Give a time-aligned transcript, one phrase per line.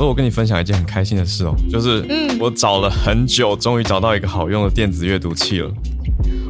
[0.00, 2.04] 乐，我跟你分享一件很开心的事哦，就是
[2.40, 5.70] 我找了很久，终于找到一个好用的电子阅读器了。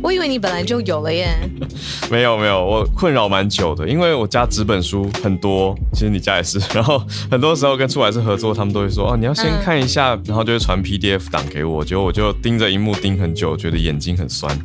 [0.03, 1.29] 我以为你本来就有了耶。
[2.11, 6.59] 没有没有，我困扰蛮久的，因为我家纸本书很多，其实你家也是。
[6.73, 14.59] 然后很多时候跟出版社合作，他们都会说哦，你要先看一下，然后就会传 PDF 档给我，结果我就盯着荧幕盯很久，觉得眼睛很酸。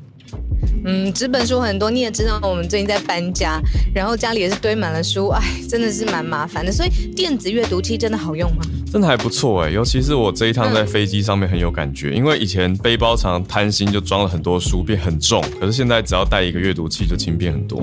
[0.88, 3.59] 嗯，纸本书很多，你也知道，我们最近在搬家，
[3.94, 6.71] 然后家里也是堆满了书，哎，真的是蛮麻烦的。
[6.71, 8.61] 所以电子阅读器真的好用吗？
[8.91, 17.81] 真的还不错哎，尤其是我这一趟在飞机上面很有感觉，因为以前背包常贪心就装了很多书，变很重，可是现在只要带一个阅读器就轻便很多。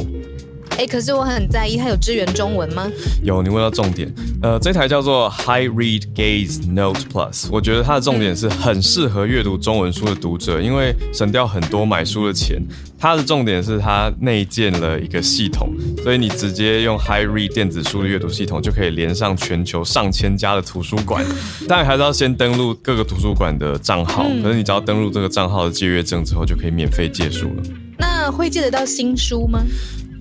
[0.78, 2.90] 哎，可是我很在意，它有支援中文吗？
[3.22, 4.12] 有，你问到重点。
[4.42, 12.60] 呃，这台叫做 High Read Gaze Note Plus，我觉得它的重点是很适合阅读中文书的读者，因为省掉很多买书的钱。
[12.98, 15.68] 它的重点是它内建了一个系统，
[16.04, 21.24] 所以你直接用 High Read 电子书的阅读系统，就可以连上全球上千家的图书馆。
[21.68, 27.62] 当然还是要先登录各个图书馆的账号，可是你只要登录这个账号的借阅证之后，就可以免费借书了。
[27.98, 29.64] 那会借得到新书吗？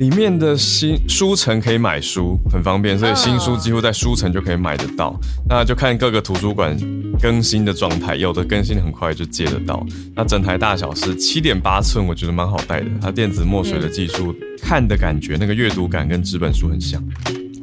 [0.02, 5.16] 里面的新书城可以买书，很方便，所以新书几乎在书城就可以买得到。
[5.48, 6.76] 那就看各个图书馆
[7.22, 9.86] 更新的状态，有的更新很快就借得到。
[10.16, 12.88] 那整台大小是七点八寸，我觉得蛮好带的。
[13.00, 17.00] 它电子墨水的技术，看的感觉那个阅读感跟纸本书很像。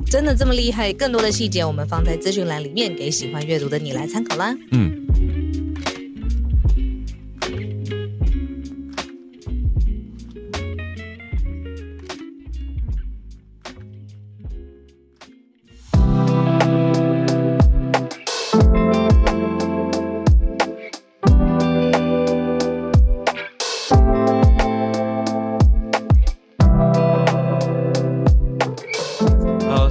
[0.06, 0.92] 真的这么厉害？
[0.92, 4.56] 更多的细节我们放在资讯栏里面，给喜欢阅读的你来参考啦。
[4.70, 4.92] 嗯。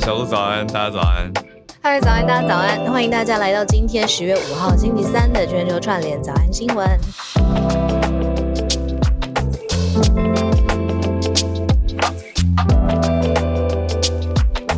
[0.08, 0.66] 大家早安，
[1.82, 6.88] 嗨，早安，大家早安，欢迎大家来到今天十月五号星期三的全球串联早安新闻。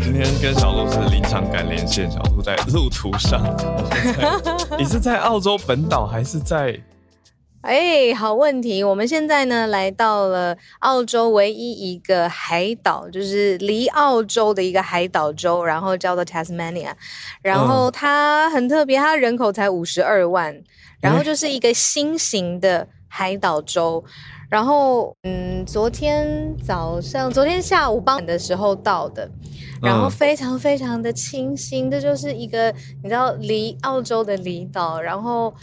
[0.01, 3.39] 今天跟小鹿是临场赶连线，小鹿在路途上。
[4.79, 6.75] 你是在澳洲本岛还是在？
[7.61, 8.81] 哎，好问题！
[8.81, 16.93] 我们现在呢来到了澳洲唯一一个海岛，就是离澳洲的一个海岛州，然后叫做 Tasmania。
[17.41, 20.63] 然后它很特别，它人口才五十二万，
[21.01, 24.01] 然后就是一个新型的海岛州。
[24.49, 29.29] 然后，嗯，昨天早上、昨天下午傍晚的时候到的，
[29.83, 35.53] 然后非常非常的清新，这就是一个你知道离澳洲的离岛，然后。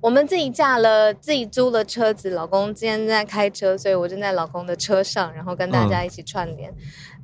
[0.00, 2.30] 我们自己驾了，自己租了车子。
[2.30, 6.72] 老公今天在开车，所以我正在老公的车上，然后跟大家一起串联。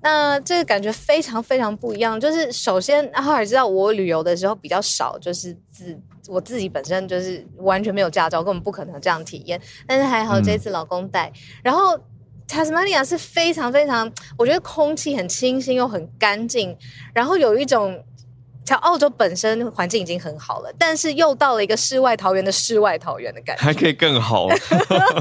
[0.03, 2.21] 那这个感觉非常非常不一样。
[2.21, 5.99] 就是首先，阿尔知道我旅游的时候比较少，就是自
[6.29, 9.59] 我自己本身就是完全没有驾照，根本不可能这样体验。
[9.87, 11.33] 但是还好这次老公带。
[11.63, 11.99] 然后
[12.47, 16.77] ，Tasmania 是非常非常，我觉得空气很清新又很干净，
[17.15, 18.05] 然后有一种。
[18.67, 24.49] 像澳洲本身环境已经很好了，但是又到了一个世外桃源的世外桃源的感觉，还可以更好。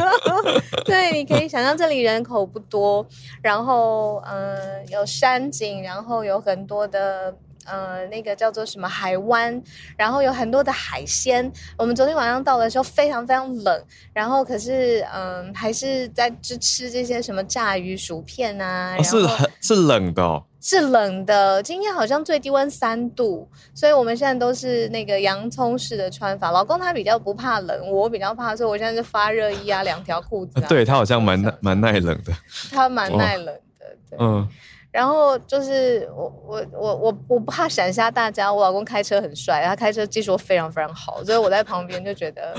[0.83, 3.06] 对，你可以想象这里人口不多，
[3.41, 4.57] 然后嗯
[4.89, 7.35] 有山景，然后有很多的
[7.66, 9.62] 呃那个叫做什么海湾，
[9.95, 11.51] 然后有很多的海鲜。
[11.77, 20.44] 我们昨天晚上到的时候非常非常冷，然后可是嗯还是在吃吃这些什么炸鱼薯片啊，是很是冷的。
[20.68, 26.50] 是冷的，今天好像最低温三度，所以我们现在都是那个洋葱式的穿法。
[26.50, 30.59] 老公他比较不怕冷，我比较怕，所以我现在是发热衣啊，两条裤子。
[30.68, 32.34] 对他好像蛮耐蛮耐冷的，
[32.72, 33.46] 他蛮耐冷
[33.78, 34.18] 的，对。
[34.20, 34.50] 嗯，
[34.90, 42.56] 然后就是我我我我我不怕闪瞎大家，我老公开车很帅，他开车技术非常非常好，所以我在旁边就觉得。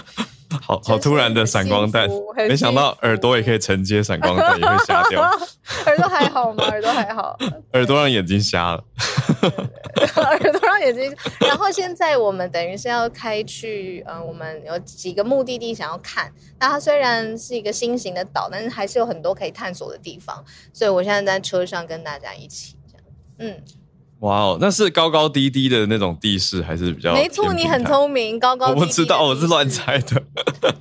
[0.63, 2.09] 好好突然的闪光弹，
[2.49, 5.23] 没想到耳朵也可以承接闪光弹，也会瞎掉。
[5.87, 6.65] 耳朵还好吗？
[6.71, 7.37] 耳朵还好。
[7.73, 8.85] 耳朵让眼睛瞎了。
[10.17, 11.15] 耳朵让眼睛。
[11.41, 16.33] 然后现在我们等于是要开去，嗯，我们有几个目的地想要看。
[16.59, 20.45] 那它虽然是一个新型的岛，但是还是有很多可以探索的地方。
[20.73, 23.05] 所以我现在在车上跟大家一起这样，
[23.39, 23.63] 嗯。
[24.21, 27.13] 哇哦，那是高高低低的那种地势，还是比较？
[27.13, 28.69] 没错，你很聪明，高高。
[28.69, 30.23] 我不知道，我是乱猜的。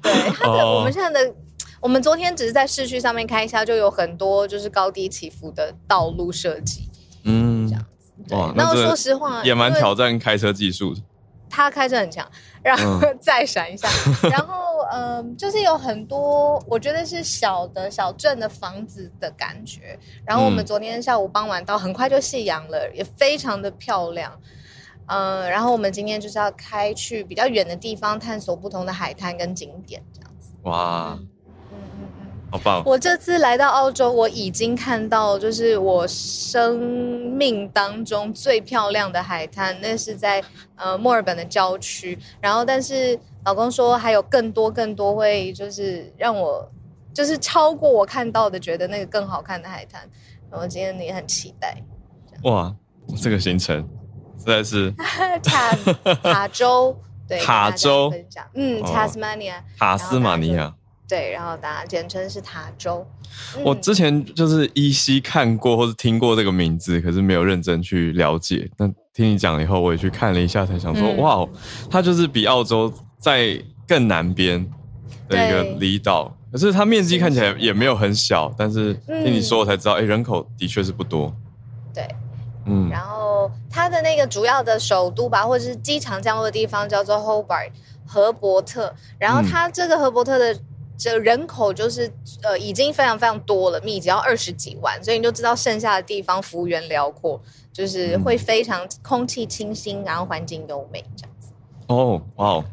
[0.02, 1.34] 对，它的我们现在的，
[1.82, 6.90] 我们昨天只是在市区上面开一下，就有很多就是高低起伏的道路设计。
[7.24, 8.34] 嗯，这样子。
[8.36, 11.02] 哇，那说实话，也蛮挑战开车技术的。
[11.50, 12.26] 他开车很强，
[12.64, 13.88] 然后 再闪一下，
[14.30, 19.98] 然后嗯，就是有很多我觉得是小的小镇的房子的感觉。
[20.26, 24.32] 然后我们昨天下午傍晚到，很快就夕阳了，也非常的漂亮。
[25.08, 30.50] 嗯，然后我们今天就是要开去比较远的地方，探索不同的海滩跟景点，这样子。
[30.64, 31.28] 哇，嗯
[31.72, 32.26] 嗯嗯。
[32.52, 32.84] 好棒！
[32.86, 40.42] 我这次来到澳洲，我已经看到就是我生命当中最漂亮的海滩，那是在
[40.76, 42.18] 呃墨尔本的郊区。
[42.40, 46.70] 然后，但是老公说还有更多更多会就是让我
[47.14, 50.02] 就是超过我看到的，觉得那个更好看的海滩。
[50.52, 51.78] 然后今天也很期待。
[52.44, 52.74] 哇，
[53.22, 53.88] 这个行程
[54.38, 54.92] 实在是
[55.44, 55.76] 塔
[56.24, 56.98] 塔州
[57.28, 60.74] 对塔州分享嗯哦，Tasmania 塔斯马尼亚。
[61.08, 63.06] 对，然后大家简称是塔州。
[63.56, 68.70] 嗯我之前就是依稀看过或者听过这个名字，可是没有认真去了解。
[68.78, 71.50] 那听你讲了以后，我也去看了一下，才想说，嗯哇哦，
[71.90, 72.92] 它就是比澳洲
[73.26, 74.64] 在更南边
[75.28, 81.34] 的一个对离岛，可是它面积看起来也没有很小，但是听你说我才知道，哎、人口的确是不多。
[81.92, 82.08] 对。
[82.68, 87.72] 嗯，然后它的那个主要的首都吧，或者是机场降落的地方叫做 Hobart
[88.06, 88.94] 荷伯特。
[89.18, 90.60] 然后它这个荷伯特的
[90.96, 92.12] 这人口就是
[92.44, 97.42] 呃已经非常非常多了，密集要二十几万，所以你就知道剩下的地方幅员辽阔，
[97.74, 101.50] 就是会非常空气清新，然后环境优美这样子。
[101.88, 102.66] 哦，哇哦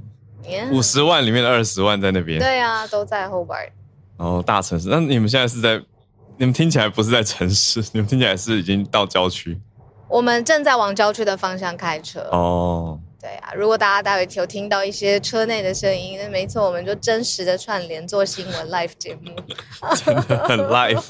[0.70, 3.70] 五十万里面的二十万在那边，对啊，都在 Hobart。
[4.18, 4.88] 然后大城市。
[4.88, 5.80] 那你们现在是在，
[6.36, 9.60] 你们听起来不是在城市， 你们听起来是已经到郊区
[10.08, 12.20] 我们正在往郊区的方向开车。
[12.30, 13.00] 哦。
[13.20, 19.30] 对啊，如果大家待会有听到一些车内的声音，那没错，我们就真实的串联做新闻 live 节目。
[19.94, 21.00] 真的很 live，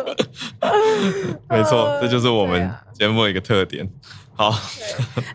[1.48, 3.88] 没错，这就是我们节目的一个特点。
[4.42, 4.58] 好，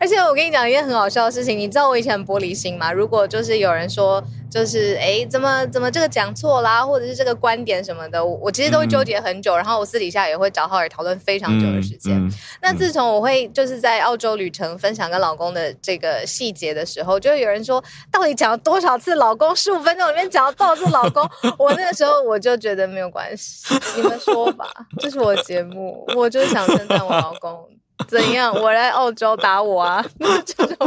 [0.01, 2.91] 而且我跟你讲一件很好笑的事情，你知道我以前很玻璃心吗？
[2.91, 4.21] 如果就是有人说，
[4.51, 12.17] 就是哎，怎么怎么这个讲错啦，或者是这个观点什么的，我我其实都会纠结很久，然后我私底下也会找浩尔讨论非常久的时间。
[12.17, 12.29] 嗯
[12.61, 17.81] 那自从我会就是在澳洲旅程分享跟老公的这个细节的时候，就会有人说，
[18.11, 19.55] 到底讲了多少次老公？
[19.55, 21.23] 十五分钟里面讲了多少次老公？
[21.57, 24.65] 我那个时候我就觉得没有关系，你们说吧，
[24.99, 27.69] 这是我的节目，我就是想称赞我老公。
[28.07, 28.53] 怎样？
[28.53, 30.03] 我来澳洲打我啊！
[30.45, 30.77] 这种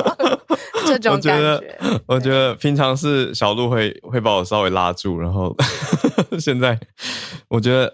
[0.87, 1.62] 这种感觉
[2.07, 5.55] 我觉得平常是小鹿会会把我稍微拉住，然后
[6.39, 6.79] 现在
[7.49, 7.93] 我觉得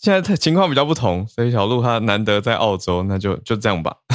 [0.00, 3.94] 现在情况比较不同，所以小鹿他难得在澳洲，那就就这样吧。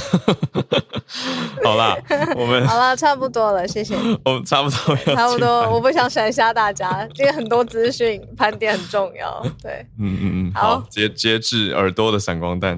[1.63, 1.95] 好啦，
[2.35, 4.17] 我们 好了，差不多了，谢谢你。
[4.25, 9.45] 我们差不多要差不多，我不想闪瞎大家，因为很多资讯盘点很重要。
[9.61, 12.77] 对，嗯嗯嗯，好好，节节制耳朵的闪光弹。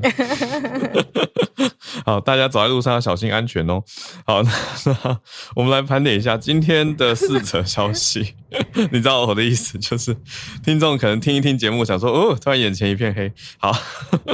[2.05, 3.81] 好，大家走在路上要小心安全哦。
[4.25, 4.51] 好，那
[4.85, 5.19] 那
[5.55, 8.35] 我们来盘点一下今天的四则消息。
[8.91, 10.15] 你知道我的意思，就是
[10.63, 13.31] 听众可能听一听节目，想说哦，突然眼前一片黑。
[13.57, 13.71] 好，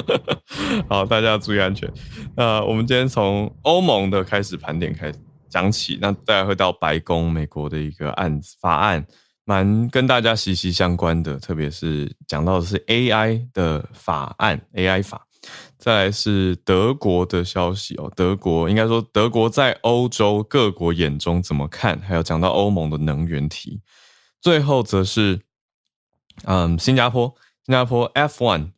[0.89, 1.92] 好，大家要注意安全。
[2.36, 5.19] 那我们今天从欧盟的开始盘点开始
[5.50, 9.06] 讲起，那大家会到白宫美国的一个案子法案。
[9.45, 15.25] 蛮跟大家息息相关的，特别是讲到的是 AI 的法案，AI 法。
[15.80, 23.80] 再来是德国的消息哦，德国应该说德国在欧洲各国眼中怎么看，还有讲到欧盟的能源题。
[24.41, 25.41] 最后则是，
[26.44, 27.35] 嗯，新加坡，
[27.66, 28.71] 新加坡 F1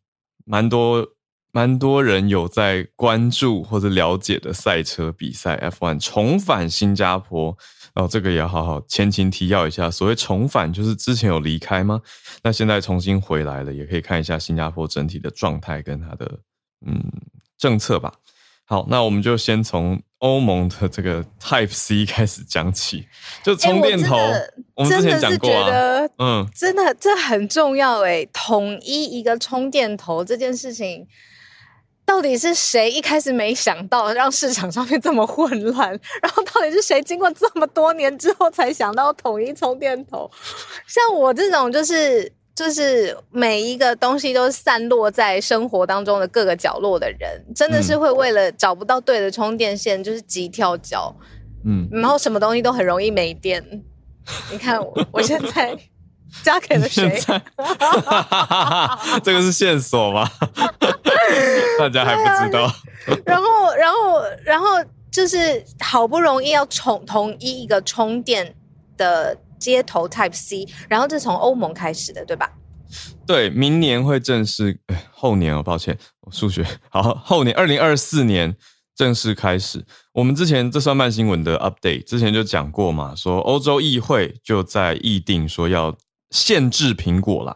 [0.46, 1.08] 蛮多
[1.52, 7.58] 蛮多人有在关注或者了解的赛车比赛 F1 重返新加坡。
[7.94, 9.92] 哦，这个也要好好前情提要一下。
[9.92, 12.02] 所谓重返，就是之前有离开吗？
[12.42, 16.40] 那现在重新回来了，也可以看一下新加坡整体的状态跟它的
[16.86, 17.04] 嗯
[17.58, 18.14] 政策吧。
[18.64, 23.08] 好，那我们就先从欧盟的这个 Type C 开始讲起，
[23.44, 31.08] 就充电头，哎我们之前讲过啊，得嗯，真的这很重要哎，统一一个充电头这件事情。
[32.04, 35.90] 到底是谁一开始没想到让市场上面这么混乱？
[36.22, 40.30] 然后到底是谁经过这么多年之后才想到统一充电头？
[40.86, 51.16] 像我这种就是就是每一个东西都散落在生活当中的各个角落的人，真的是会为了找不到对的充电线，就是急跳脚，
[51.66, 53.84] 嗯，然后什么东西都很容易没电。
[54.52, 55.76] 你看我，我现在
[56.44, 57.20] 嫁给了谁？
[59.24, 60.30] 这个是线索吗？
[61.80, 62.72] 大家还不知道。
[63.26, 64.68] 然后，然后，然后
[65.10, 68.54] 就是好不容易要重统一一个充电
[68.98, 72.52] 的接头 Type C，然后这是从欧盟开始的，对吧？
[73.26, 78.54] 对，明年会正式，哎后年哦，抱歉，我数学 好，后年二零二四年
[78.94, 79.86] 正式开始。
[80.14, 85.96] 我们之前这算慢新闻的 update，之前就讲过嘛，说欧洲议会就在议定说要
[86.32, 87.56] 限制苹果啦，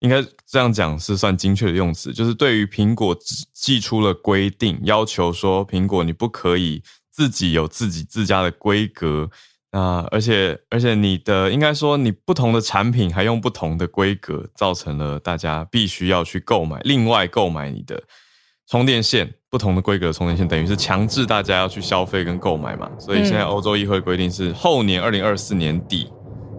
[0.00, 3.16] 应该这样讲是算精确的用词，就是对于苹果
[3.52, 9.30] 寄出了规定，要求说苹果你不可以自己有自己自家的规格。
[9.76, 18.02] 啊，而且而且你的应该说你不同的产品还用不同的规格，造成了大家必须要去购买，另外购买你的
[18.66, 22.90] 充电线，不同的规格充电线，等于是强制大家要去消费跟购买嘛。
[22.98, 26.10] 所以现在欧洲议会规定是后年二零二四年底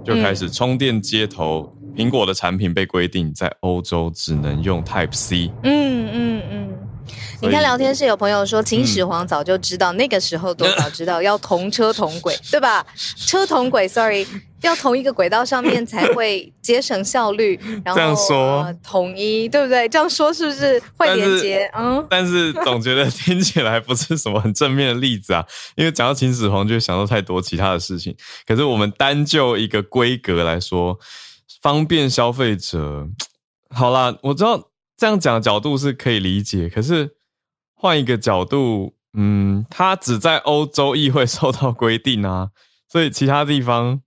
[0.06, 5.52] 就开始充电接头，苹果的产品被规定在欧洲只能用 Type C。
[5.64, 6.67] 嗯嗯嗯。
[7.42, 12.86] 你看聊天室有朋友说，秦始皇早就知道，那个时候多早知道要同车同轨， 对吧？
[13.16, 14.26] 车同轨，sorry，
[14.62, 17.60] 要同一个轨道上面才会节省效率。
[17.86, 19.88] 然后这样说统一，对不对？
[19.88, 21.70] 这样说是不是会连接？
[21.78, 25.46] 嗯， 但是总觉得听起来不是什么很正面的例子啊。
[25.76, 28.16] 因为讲到秦始皇，就会想到太多其他的事情。
[28.48, 30.98] 可是我们单就一个规格来说，
[31.62, 33.08] 方便消费者，
[33.70, 34.70] 好啦，我知道。
[34.98, 37.18] 这样讲的角度是可以理解，可是
[37.75, 42.50] 换一个角度，嗯，它只在欧洲议会受到规定啊，
[42.89, 44.01] 所以其他地方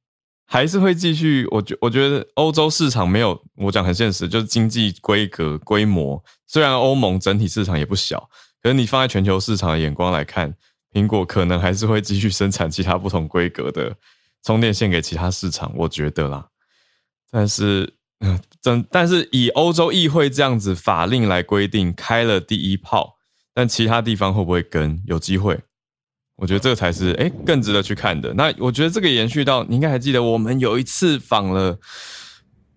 [0.44, 1.46] 还是会继续。
[1.52, 6.20] 我觉我觉得欧洲市场没有我讲很现实，就是经济规格规模。
[6.48, 8.28] 虽然欧盟整体市场也不小，
[8.60, 10.52] 可是你放在全球市场的眼光来看，
[10.92, 13.94] 苹果可能还是会继续生产其他不同规格的
[14.42, 15.72] 充电线给其他市场。
[15.76, 16.48] 我觉得啦，
[17.30, 17.94] 但是。
[18.24, 23.16] 嗯，真但是以欧洲议会这样子法令来规定开了第一炮，
[23.54, 25.02] 但其他地方会不会跟？
[25.06, 25.58] 有机会，
[26.36, 28.34] 我觉得这个才是哎更值得去看的。
[28.34, 31.78] 那我觉得这个延续到你应该还记得，我们有一次访了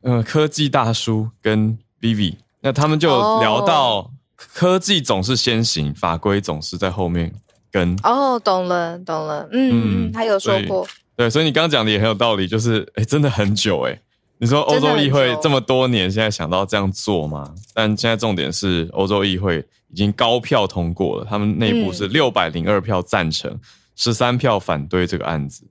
[0.01, 3.09] 呃科技大叔跟 Vivi，那他们就
[3.41, 7.33] 聊到科技总是先行，法规总是在后面
[7.69, 7.93] 跟。
[8.03, 13.99] 哦，懂了懂了，嗯，他有说过，对，所以你刚刚讲的也很有道理，就是哎真的很久哎。
[14.43, 17.55] 你说欧洲议会这么多年，现在想到这样做吗？
[17.73, 23.57] 但现在重点是，欧洲议会已经高票通过了，他们内部是六百零二票赞成，
[23.95, 25.65] 十三票反对这个案子，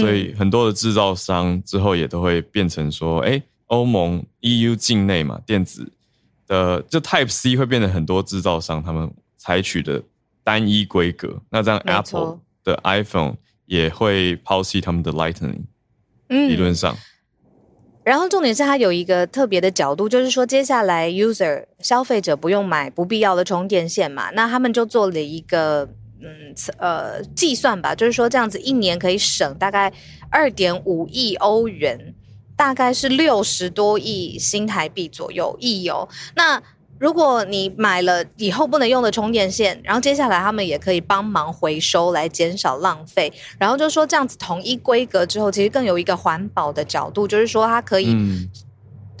[0.00, 5.88] 所以很多的制造商之后也都会变成说，哎，欧盟 EU 境内嘛，电子
[6.48, 10.02] 的就 Type C 会变成很多制造商他们采取的
[10.42, 15.60] 单一规格，那这样 Apple 的 iPhone 也会抛弃他们的 Lightning，
[16.26, 16.96] 理论上。
[18.08, 25.86] 然后重点是它有一个特别的角度，就是说接下来 user 消费者不用买不必要的充电线嘛，那他们就做了一个
[26.22, 29.92] 嗯呃计算吧，就是说这样子一年可以省大概
[30.30, 32.14] 二点五亿欧元，
[32.56, 36.62] 大概是六十多亿新台币左右亿哦，那。
[36.98, 48.16] 如果你买了以后不能用的充电线，然后接下来他们也可以帮忙回收来减少浪费，然后就说这样子统一规格之后，其实更有一个环保的角度，就是说它可以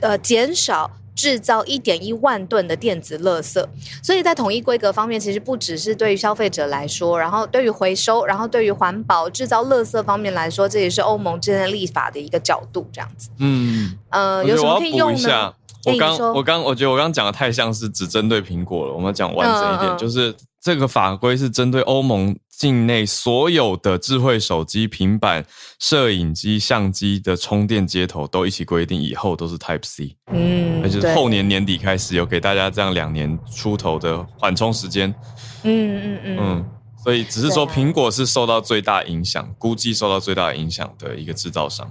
[0.00, 3.64] 呃减少制造一点一万吨的电子垃圾。
[4.02, 13.30] 所以在统一规格方面，其实不只是对于消费者来说，然后对于回收，然后对于环保制造垃圾方面来说，这也是欧盟之间立法的一个角度，这样子。
[13.38, 15.54] 嗯，呃，有什么可以用呢？
[15.92, 18.92] 我刚我刚我觉得我刚刚讲的太像是只针对苹果了。
[18.92, 25.44] 我们讲完整一点，就是这个法规是针对欧盟境内所有的智慧手机、平板、
[25.78, 30.16] 摄影机、相机的充电接头都一起规定，以后都是 Type C。
[30.32, 35.14] 嗯，而且后年年底开始有给大家这样两年出头的缓冲时间。
[35.62, 36.70] 嗯嗯嗯嗯，
[37.04, 41.88] 所以只是说苹果是受到最大影响，估计受到最大影响的一个制造商。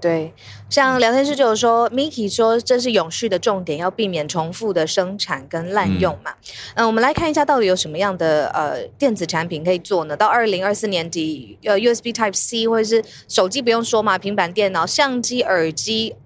[0.00, 0.32] 对，
[0.70, 6.32] 像聊天室就有说，Miki 说这是永续的重点，要避免重复的生产跟滥用嘛。
[6.74, 10.16] 嗯，我们来看一下到底有什么样的呃电子产品可以做呢？
[10.16, 16.16] 到二零二四年底，呃 USB Type C 或者是手机不用说嘛，平板电脑、相机、耳机，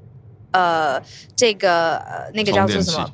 [0.53, 1.03] 呃，
[1.35, 3.11] 这个呃那个叫做什么？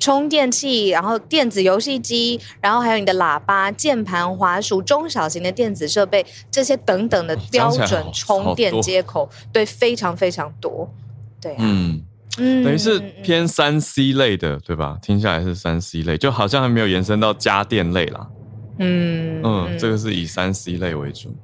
[0.00, 10.88] 充电器，然后电子游戏机，然后还有你的喇叭、键盘、滑鼠、中小型的电子设备，这些等等的标准充电接口，对，非常非常多，
[11.40, 12.02] 对，嗯
[12.38, 14.98] 嗯，等于是偏三 C 类的，对吧？
[15.02, 18.28] 听下来是三 C 类，就好像还没有延伸到家电类啦。
[18.78, 21.34] 嗯嗯，这个是以三 C 类为主。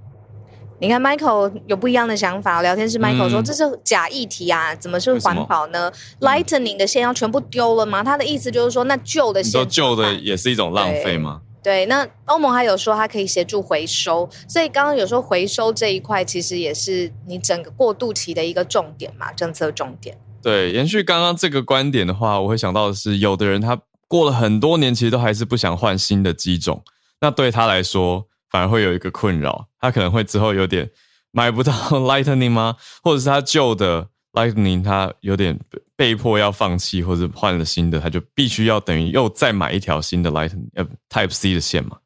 [0.84, 2.60] 你看，Michael 有不一样的想法。
[2.60, 11.40] 聊天是 Michael 说：“这是假议题啊，怎么是环保呢？Lightning 的线要全部丢了吗？”他的意思就是说，那旧的线，旧的也是一种浪费吗？
[11.62, 11.86] 对。
[11.86, 14.28] 那欧盟还有说，它可以协助回收。
[14.46, 20.14] 所以刚刚有说回收这一块，其实也是你整个过渡期的一个重点嘛，政策重点。
[20.42, 26.82] 对，延续刚刚这个观点的话，我会想到的是，有的人他过了很多年，其实都还是不想换新的机种。
[27.22, 30.90] 那对他来说，反而会有一个困扰，他可能会之后有点
[31.30, 32.76] 买不到 Lightning 吗？
[33.02, 35.58] 或者是他旧的 Lightning 他有点
[35.94, 41.98] 被迫要放弃，或者换了新的，他就必须要等于又再买一条新的 Lightning 呃 Type C 的线嘛？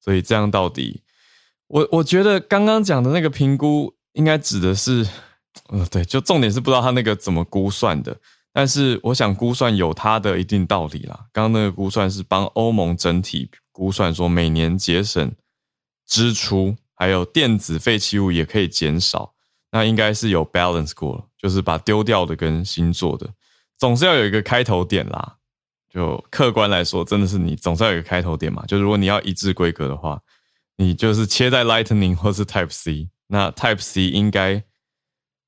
[0.00, 1.02] 所以这样到底
[1.66, 5.06] 我我觉得刚刚讲的那个评估应该指的是，
[5.68, 8.16] 呃，对，就重点是不知道他那个怎么估算的。
[8.52, 11.26] 但是我想估算有它的一定道理啦。
[11.32, 15.30] 刚刚那个估算是帮欧盟整体估算说每年节省
[16.04, 19.32] 支出，还有电子废弃物也可以减少。
[19.72, 23.26] 那应该是有 balance 过了，就是把丢掉的跟新做的，
[23.78, 25.36] 总是要有一个开头点啦。
[25.88, 28.64] 就客观来说，真的是你总是要有一个开头点嘛。
[28.66, 30.20] 就如果你要一致规格的话，
[30.76, 33.08] 你就是切在 Lightning 或是 Type C。
[33.28, 34.62] 那 Type C 应该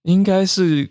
[0.03, 0.91] 应该是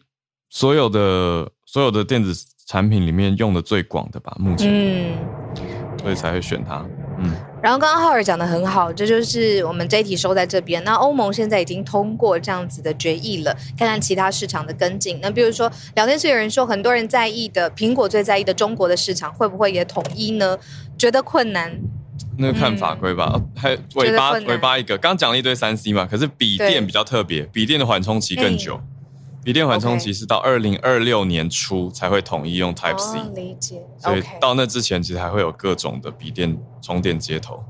[0.49, 1.51] 所有的。
[1.71, 2.33] 所有的电子
[2.67, 6.85] 产品里面用的最广的吧，目前，嗯，所以才会选它，
[7.17, 7.33] 嗯。
[7.61, 10.83] 然后刚刚浩尔讲的很好，这就是我们这一题收在这边。
[10.83, 15.19] 那欧盟现在已经通过这样子的决议了，看看其他市场的跟进。
[15.21, 20.57] 那比如说聊天室有人说，很多人在意的苹果最在意的中国的市场会不会也统一呢？
[20.97, 21.71] 觉得困难。
[22.37, 28.79] 那个看法规吧，还尾巴尾巴一个，刚讲了一堆三 C 嘛，可是笔电比较特别，笔电的缓冲期更久。
[29.43, 33.81] 笔电缓冲其实到二零二六年初才会统一用 Type C，理解。
[33.97, 37.63] 所以到那之前，其实还会有各种的笔电充电接头。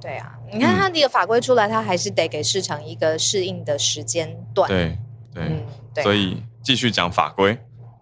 [0.00, 4.68] 对啊，你看它这个法规出来，它还是得给市场一个适应的时间段。
[4.68, 4.98] 对
[5.34, 7.58] 对，所以继续讲法规，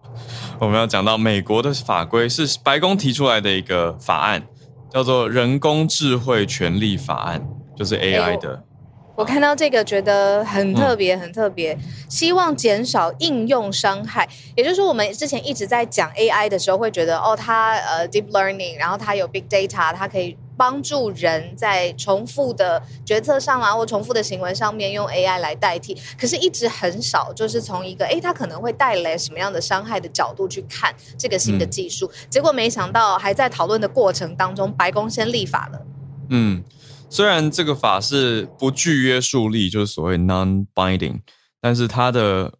[0.59, 4.45] 我们要讲到美国的法规是白宫提出来的一个法案，
[4.89, 8.63] 叫做人工智慧权利法案，就是 AI 的。
[9.17, 11.75] 我看到这个觉得很特别，很特别，
[12.07, 14.29] 希望减少应用伤害。
[14.55, 25.97] 也就是说，我们之前一直在讲 AI 的时候，会觉得哦，它呃 deep learning，然后它有 big data，它可以帮助人在重复的决策上啊，或重复的行为上面用 AI 来代替。
[26.15, 32.07] 可是，一直很少就是从一个哎，它可能会带来什么样的伤害的角度去看这个新的技术。
[32.29, 35.81] 结果没想到，还在讨论的过程当中，白宫先立法了。
[36.29, 36.63] 嗯。
[37.09, 41.21] 虽然这个法是不具约束力，就是所谓 non-binding，
[41.61, 42.53] 但是它的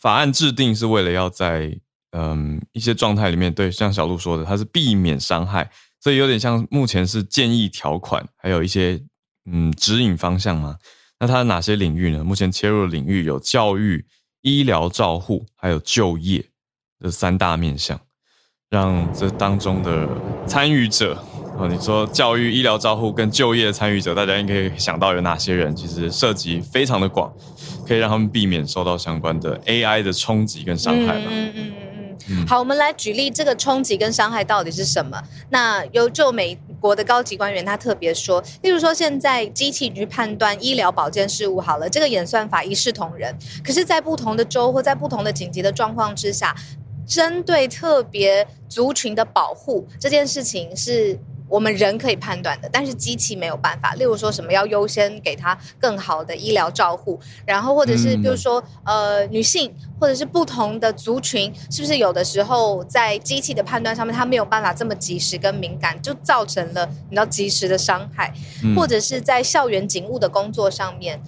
[0.00, 1.78] 法案制定是为了要在
[2.12, 9.02] 嗯一些状态里面，对像小鹿说的，它是避免伤害，所以有点像目前是建议条款，还有一些
[9.44, 10.78] 嗯指引方向嘛。
[11.20, 12.24] 那它哪些领域呢？
[12.24, 14.04] 目前切入的领域有教育、
[14.40, 16.44] 医疗照护，还有就业
[16.98, 18.00] 这三大面向，
[18.70, 20.08] 让这当中的
[20.46, 21.22] 参与者。
[21.58, 25.74] 哦，你说教育、医疗照护跟就业的参与者，大家应该想到有哪些人？
[25.76, 27.32] 其实涉及非常的广，
[27.86, 31.24] 可以让他们避免受到相关的 AI 的冲击跟伤害吧。
[31.28, 31.72] 嗯嗯嗯
[32.30, 32.46] 嗯。
[32.46, 35.20] 好，我们来举例，这个冲击跟伤害到底是什么？
[35.50, 46.56] 那有就美国的高级官员他特别说，例如说现在机器去判断医疗保健事务，好了，这个演算法一视同仁，可是，在不同的州或在不同的紧急的状况之下，
[47.06, 51.18] 针对特别族群的保护这件事情是。
[51.52, 53.92] 我们人可以判断的，但是机器没有办法。
[53.96, 68.32] 例如说什么要优先给他更好的医疗照护，然后或者是比如说呃女性或者是不同的族群，是不是有的时候在机器的判断上面，它没有办法这么及时跟敏感，就造成了你知道及时的伤害，
[68.74, 71.20] 或者是在校园警务的工作上面，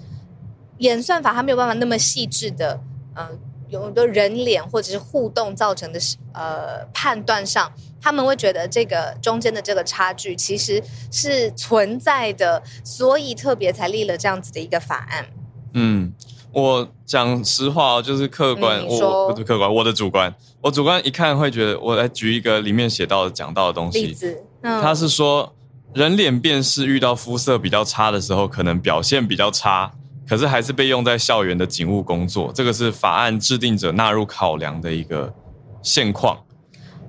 [0.79, 2.81] 演算法它没有办法那么细致的，
[3.15, 3.39] 嗯。
[3.67, 5.99] 有的人脸或者是互动造成的
[6.33, 7.73] 呃判断上，
[8.05, 10.79] 他们会觉得这个中间的这个差距其实
[11.11, 15.25] 是存在的，所以特别才立了这样子的一个法案。
[15.73, 16.13] 嗯，
[16.51, 25.55] 我讲实话哦，就是客观，我不是客观，我的主观，我主观一看会觉得，我来举一个里面写到的讲到的东西，例子，他是说
[25.95, 29.91] 人脸辨识遇到肤色比较差的时候，可能表现比较差。
[30.29, 35.33] 可是还是被用在校园的警务工作，这个是法案制定者纳入考量的一个
[35.81, 36.37] 现况。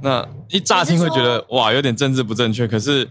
[0.03, 2.67] 那一乍听会觉得哇，有点政治不正确。
[2.67, 3.09] 可是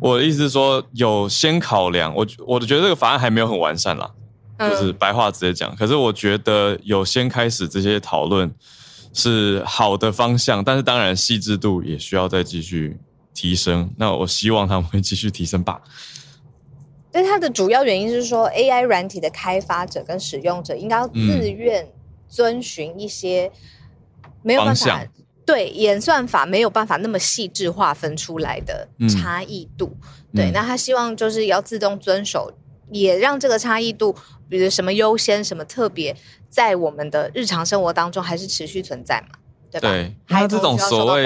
[0.00, 4.10] 我的意思是说，有先考量，我我觉得这个法案还没有很完善啦，
[4.58, 5.74] 就是白话直接讲。
[5.76, 8.52] 可是我觉得有先开始这些讨论
[9.12, 12.98] 是好的方向，但是当然细致度也需要再继续
[13.34, 13.90] 提升。
[13.96, 15.80] 那我希望他们会继续提升吧。
[17.10, 21.88] 但它的主要原因是说，AI 软体的开发者跟使用者应该要自愿
[22.28, 23.50] 遵循一些
[24.42, 25.04] 没有办法
[25.48, 29.96] 对演算法没有办法那么细致划分出来的差异度。
[30.34, 32.52] 对，那他希望就是要自动遵守，
[32.90, 34.14] 也让这个差异度，
[34.46, 36.14] 比如什么优先、什么特别，
[36.50, 39.38] 在我们的日常生活当中还是持续存在嘛？
[39.70, 39.88] 对吧？
[39.88, 41.24] 对，还有这种所谓。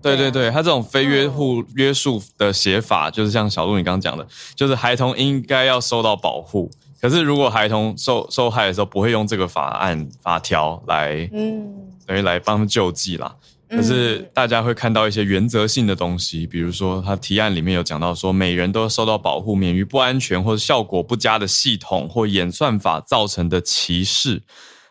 [0.00, 6.70] 对对对，他这种非约护约束的写法，就是像小鹿你刚刚讲的，就是孩童应该要受到保护。
[7.00, 13.32] 可是如果孩童受受害的时候，不会用这个法案法条来，嗯，等于来帮他们救济啦。
[13.68, 24.42] 可是大家会看到一些原则性的东西，比如说他提案里面有讲到说，每人都受到保护，免于不安全或者效果不佳的系统或演算法造成的歧视，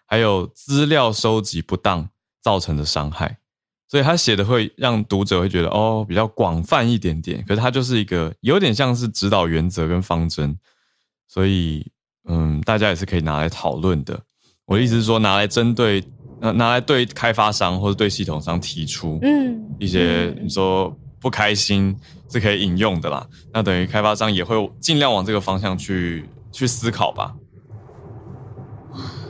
[0.05, 2.09] 还有资料收集不当
[2.41, 3.39] 造成的伤害。
[3.89, 10.57] 所以他写的会让读者会觉得哦比较广泛一点点，可是他就是一个有点像是指导原则跟方针，
[11.27, 11.85] 所以
[12.29, 14.17] 嗯，大家也是可以拿来讨论的。
[14.63, 16.01] 我的意思是说，拿来针对
[16.41, 21.95] 呃拿来对开发商或者对系统商提出嗯一些你说不开心
[22.29, 23.25] 是可以引用的啦。
[23.53, 27.33] 那等于开发商也会尽量往这个方向去去思考吧。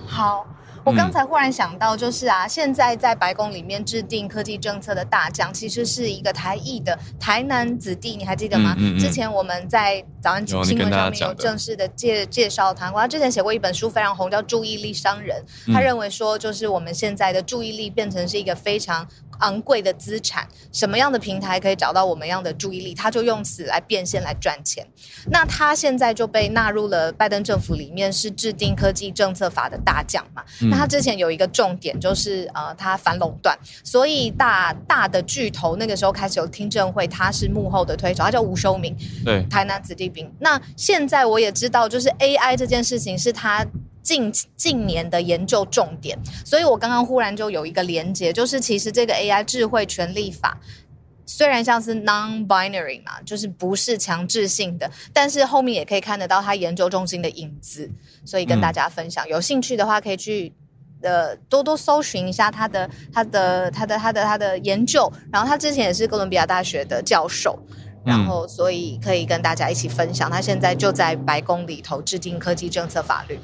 [0.06, 0.49] 好。
[0.90, 8.76] 我刚才忽然想到，就是啊，现在在白宫里面制定科技政策的大将，其实是一个台裔的台南子弟，你还记得吗？
[8.98, 15.40] 之前我们在早上新闻上面有正式的介介绍他，他之前写过一本书非常红，叫《注意力商人》。
[15.74, 19.08] 他认为说，就是我们现在的注意力变成是一个非常。
[19.40, 22.94] 昂贵的资产，什么样的平台可以找到我们样的注意力？
[22.94, 24.86] 他就用此来变现来赚钱。
[25.32, 30.44] 那他现在就被纳入了拜登政府里面，是制定科技政策法的大将嘛？
[30.70, 40.32] 那他之前有一个重点就是呃，他反垄断，所以大大的巨头那个时候开始有听证会，他是幕后的推手，他叫吴修明，对，台南子弟兵。
[40.40, 43.66] 那现在我也知道，就是 AI 这件事情是他。
[44.10, 50.58] 近近年的研究重点，所以我刚刚忽然就有一个连接，就是其实这个 AI 智慧权利法
[51.28, 57.88] 虽然像是 non-binary 嘛，就是不是强制性的，但是后面也可以看得到它研究中心的影子，
[58.26, 59.28] 所以跟大家分享。
[59.28, 60.52] 有兴趣的话，可以去
[61.04, 65.12] 呃多多搜寻一下他的他的他的他的他的研究。
[65.32, 67.60] 然后他之前也是哥伦比亚大学的教授，
[68.04, 70.32] 然后所以可以跟大家一起分享。
[70.32, 73.40] 他现在就在白宫里头制定科技政策法律。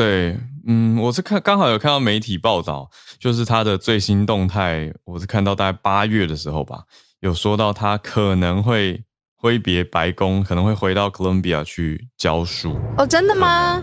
[0.00, 0.34] 对，
[0.66, 6.84] 嗯，我是看刚好有看到媒体报道，就是他的最新动态，我是看到大概八月的时候吧，
[7.20, 9.04] 有说到他可能会
[9.36, 12.80] 挥别白宫，可能会回到哥伦比亚去教书。
[12.96, 13.82] 哦，真的吗？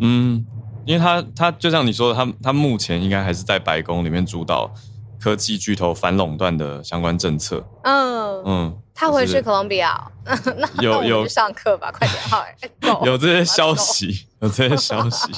[0.00, 0.42] 嗯，
[0.86, 4.72] 因为他他就像你说的，他他目前应该还是在白宫里面主导。
[5.20, 7.60] 科技巨头反垄断的相关政策。
[7.82, 12.20] 嗯嗯，他回去哥伦比亚，那有有上课吧， 快点
[12.82, 15.30] 好，有这些消息，有这些消息。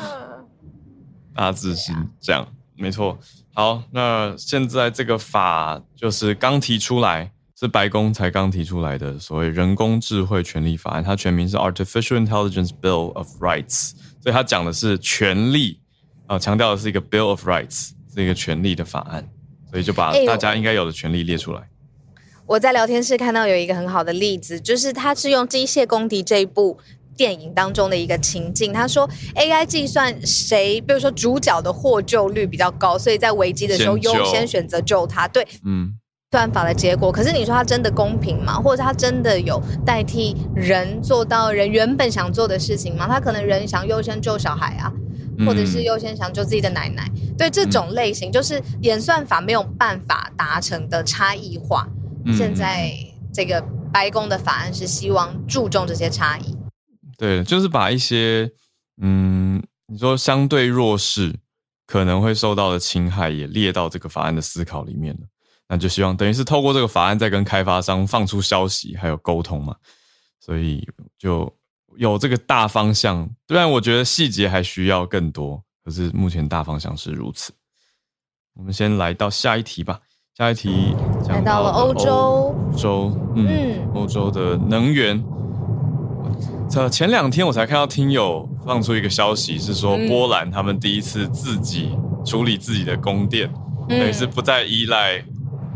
[1.34, 3.18] 大致是这样，没错。
[3.54, 15.80] 好，那现在这个法就是刚提出来，是白宫才刚提出来的所谓人工智慧权利法案，它全名是 Artificial Intelligence Bill of Rights，所以它讲的是权利
[16.26, 17.92] 啊，强调的是一个 Bill of Rights。
[18.14, 19.24] 是一个权利的法案，
[19.70, 21.68] 所以就把大家应该有的权利列出来。
[22.48, 26.78] 我在聊天室看到有一个很好的例子，就是他是用《机械公敌》这一部
[27.14, 28.72] 电影当中的一个情境。
[28.72, 35.28] 他说，AI 计算谁，比如说主角的获救率比较高，所以在危机的时候优先选择救他。
[35.28, 35.92] 对，嗯，
[36.30, 37.12] 算法的结果。
[37.12, 38.54] 可是你说他真的公平吗？
[38.54, 43.06] 或者他真的有代替人做到人原本想做的事情吗？
[43.06, 44.90] 他可能人想优先救小孩啊。
[45.46, 51.86] 或者是优先想救自己的奶奶，对这种类型，就是演算法没有办法达成的差异化。
[52.36, 52.92] 现在
[53.32, 53.60] 这个
[53.92, 56.56] 白宫的法案是希望注重这些差异。
[57.16, 58.50] 对，就是把一些
[59.00, 61.34] 嗯，你说相对弱势
[61.86, 65.20] 可能会受到的侵害也列到这个法案的思考里面了。
[65.68, 69.76] 那就希望等于是透过这个法案再跟开发商放出消息，还有沟通嘛。
[70.40, 71.52] 所以就。
[71.96, 77.52] 有这个大方向，虽然我觉得细节还需要更多，可是目前大方向是如此。
[78.54, 80.00] 我们先来到下一题吧。
[80.38, 80.94] 下一题
[81.30, 85.20] 来到了欧洲，欧洲，嗯，欧洲的能源。
[86.70, 91.90] 这前两天我才看到听友放出一个消息，是说波兰他们第一次自己
[92.24, 93.52] 处理自己的供电，
[93.88, 95.20] 等于是不再依赖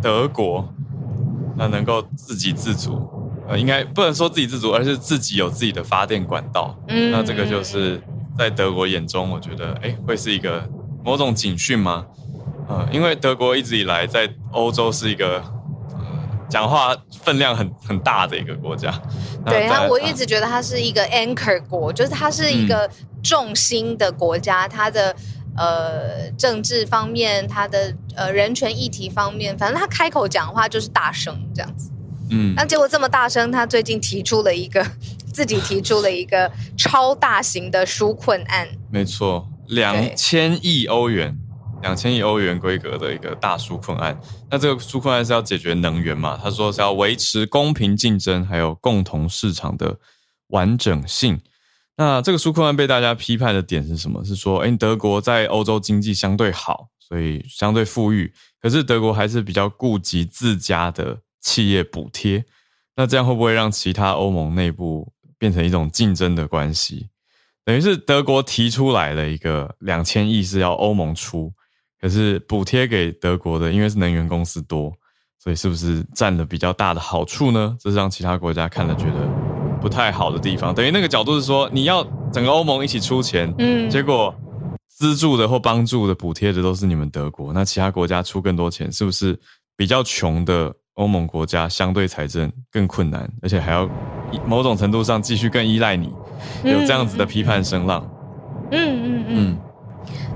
[0.00, 0.64] 德国，
[1.56, 3.04] 那能够自给自足。
[3.48, 6.72] 呃，应该不能说自给自足，而是自己有自己的发电管道。
[6.86, 8.00] 嗯，那这个就是
[8.38, 10.62] 在德国眼中，我觉得，哎，会是一个
[11.04, 12.06] 某种警讯吗？
[12.68, 15.42] 呃，因为德国一直以来在欧洲是一个
[16.48, 18.92] 讲话分量很很大的一个国家。
[19.44, 22.88] 对啊，我一直觉得它是一个 anchor 国，就是它是一个
[23.22, 25.14] 重心的国家，它的
[25.56, 31.90] 呃政治方面，它的呃人权议题方面，反正他开口讲话就是大声这样子。
[32.30, 34.86] 嗯，那结果这么大声，他最近提出了一个
[35.34, 38.68] 自己提出了一个超大型的纾困案。
[38.90, 41.36] 没错，两千亿欧元，
[41.82, 44.18] 两千亿欧元规格的一个大纾困案。
[44.50, 46.38] 那这个纾困案是要解决能源嘛？
[46.42, 49.98] 他说是要维持公平竞争，还有共同市场的
[50.48, 51.40] 完整性。
[51.96, 54.24] 那这个纾困案被大家批判的点是什么？
[54.24, 62.44] 是说，哎，德国在欧洲经济相对好，所以相对富裕，可是德国还是比较顾及自家的企业补贴。
[62.96, 67.08] 那这样会不会让其他欧盟内部变成一种竞争的关系？
[67.64, 71.52] 等于是德国提出来了一个两千亿是要欧盟出，
[72.02, 74.92] 可是补贴给德国的，因为是能源公司多，
[75.38, 77.76] 所以是不是占了比较大的好处呢？
[77.80, 79.26] 这是让其他国家看了觉得
[79.80, 80.74] 不太好的地方。
[80.74, 84.34] 等于那个角度是说，你要整个欧盟一起出钱，嗯，结果
[84.88, 89.38] 资助的或帮助的、补贴的都是你们德国，那其他国家出更多钱，是不是
[89.76, 90.74] 比较穷的？
[90.96, 93.88] 欧盟国家相对财政更困难，而且还要
[94.44, 96.12] 某种程度上继续更依赖你，
[96.64, 98.06] 有这样子的批判声浪。
[98.70, 99.58] 嗯嗯嗯，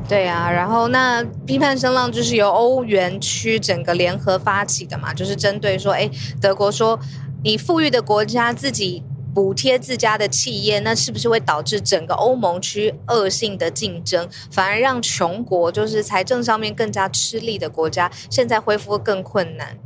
[0.08, 0.50] 对啊。
[0.50, 6.98] 然后那批判声浪就是由欧元区整个联合发起的嘛，就是针对说，哎，德国说
[7.42, 9.02] 你富裕的国家自己
[9.34, 19.76] 补贴自家的企业，那是不是会导致整个欧盟区恶性的竞争，反而让穷国就是财政上面更加吃力的国家，现在恢复更困难？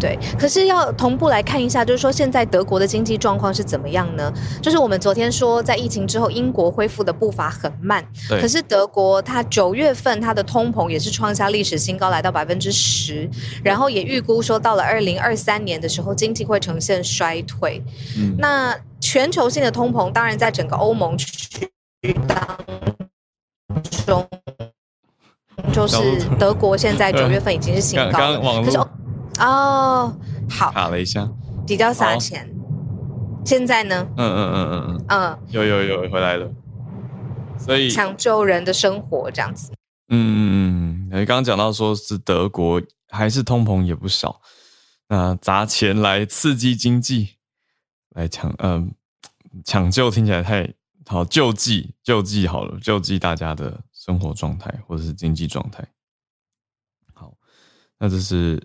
[0.00, 4.32] 对，可是要同步来看一下，就是说现在德国的经济状况是怎么样呢？
[4.62, 13.28] 就是我们昨天说，在疫情之后，英国恢复的步伐很慢，可是德国它九月份它的通膨也是创下历史新高，来到百分之十，
[13.62, 17.82] 然后也预估说到了二零二三年的时候，经济会呈现衰退。
[18.38, 21.68] 那全球性的通膨，当然在整个欧盟区
[22.26, 22.58] 当
[24.06, 24.28] 中，
[25.72, 25.96] 就是
[26.38, 28.78] 德国现在九月份已经是新高，可是。
[29.38, 30.16] 哦，
[30.50, 31.28] 好，卡了一下，
[31.66, 32.48] 比较撒钱。
[33.44, 34.06] 现在呢？
[34.16, 36.52] 嗯嗯嗯嗯嗯，嗯，有有有回来了，
[37.58, 39.72] 所以抢救人的生活这样子。
[40.08, 44.42] 嗯嗯嗯，你刚刚讲到说是德国还是通膨也不少，
[45.08, 47.36] 那砸钱来刺激经济，
[48.10, 48.92] 来抢嗯
[49.64, 50.74] 抢救听起来太
[51.06, 55.82] 好救济救济好了救济大家的生活状态或者是经济状态。
[57.14, 57.32] 好，
[57.98, 58.62] 那这是。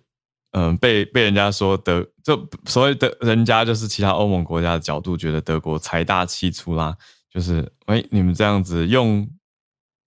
[0.56, 6.96] 嗯，被被人家说德，就所谓的人家就是其他欧盟国家的角度，觉得德国财大气粗啦，
[7.28, 9.28] 就是哎，你们这样子用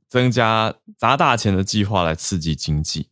[0.09, 3.09] 增加砸大钱的计划来刺激经济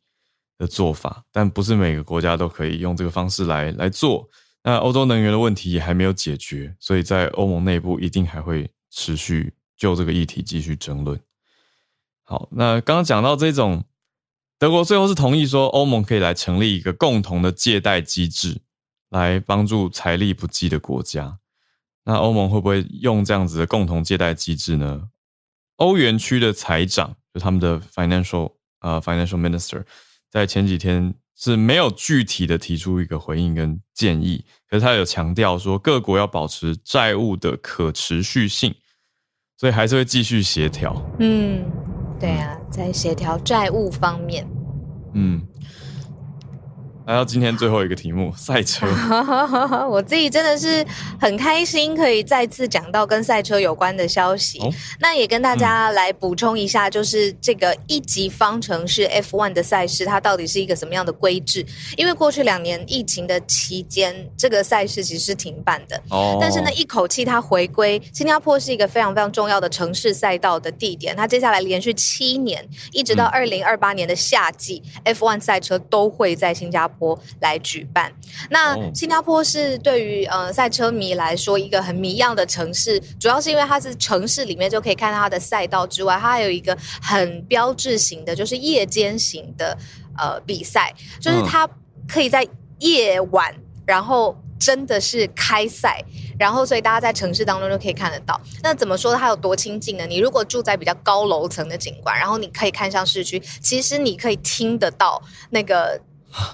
[0.58, 4.28] 的做法，但不是每个国家都可以用这个方式来来做。
[4.62, 11.20] 那欧洲能源的问题也还没有解决，所以在欧盟内部一定还会持续就这个议题继续争论。
[12.22, 13.82] 好，那刚刚讲到这种。
[14.64, 18.62] 德国最后是同意说，欧盟可以来成立一个共同的借贷机制，
[19.10, 21.38] 来帮助财力不济的国家。
[22.06, 25.10] 那欧盟会不会用这样子的共同借贷机制呢？
[25.76, 29.84] 欧元区的财长就他们的 financial 呃 financial minister，
[30.30, 38.74] 在前几天是没有具体的提出一个回应跟建议，可是他有强调说，各国要保持债务的可持续性，
[39.58, 40.96] 所以还是会继续协调。
[41.18, 41.62] 嗯。
[42.20, 44.48] 对啊，在协调债务方面，
[45.14, 45.53] 嗯。
[47.06, 48.86] 来到今天最后一个题目，赛车。
[49.90, 50.82] 我自己真的是
[51.20, 54.58] 很开心，可以再次讲到跟赛车有关的消息。
[54.98, 61.62] 那也跟大家来补充一下，就是这个一级方程式 F1 的赛事，它到底是一个什么样的规制？
[61.98, 66.02] 因为过去两年疫情的期间，这个赛事其实是停办的。
[66.08, 66.38] 哦。
[66.40, 71.14] 但是呢，一口气它回归，新加坡是一个非常非常重要的城市赛道的地点。
[71.14, 76.93] 它接下来连续七年，一直到二零二八年的夏季，F1 赛车都会在新加坡。
[76.98, 78.12] 坡来举办，
[78.50, 89.76] 那新加坡是对于呃赛车迷来说一个很迷样的城市，主要是因为它是城市里面就可以看到它的赛道之外，它还有一个很标志型的，就是夜间型的
[90.18, 91.68] 呃比赛，就是它
[92.08, 92.46] 可以在
[92.78, 93.54] 夜晚，
[93.86, 96.02] 然后真的是开赛，
[96.38, 98.40] 然后所以大家在城市当中就可以看得到。
[98.62, 100.06] 那怎么说它有多亲近呢？
[100.06, 106.00] 你如果住在比较高楼层的景观，然后你可以看向市区，其实你可以听得到那个。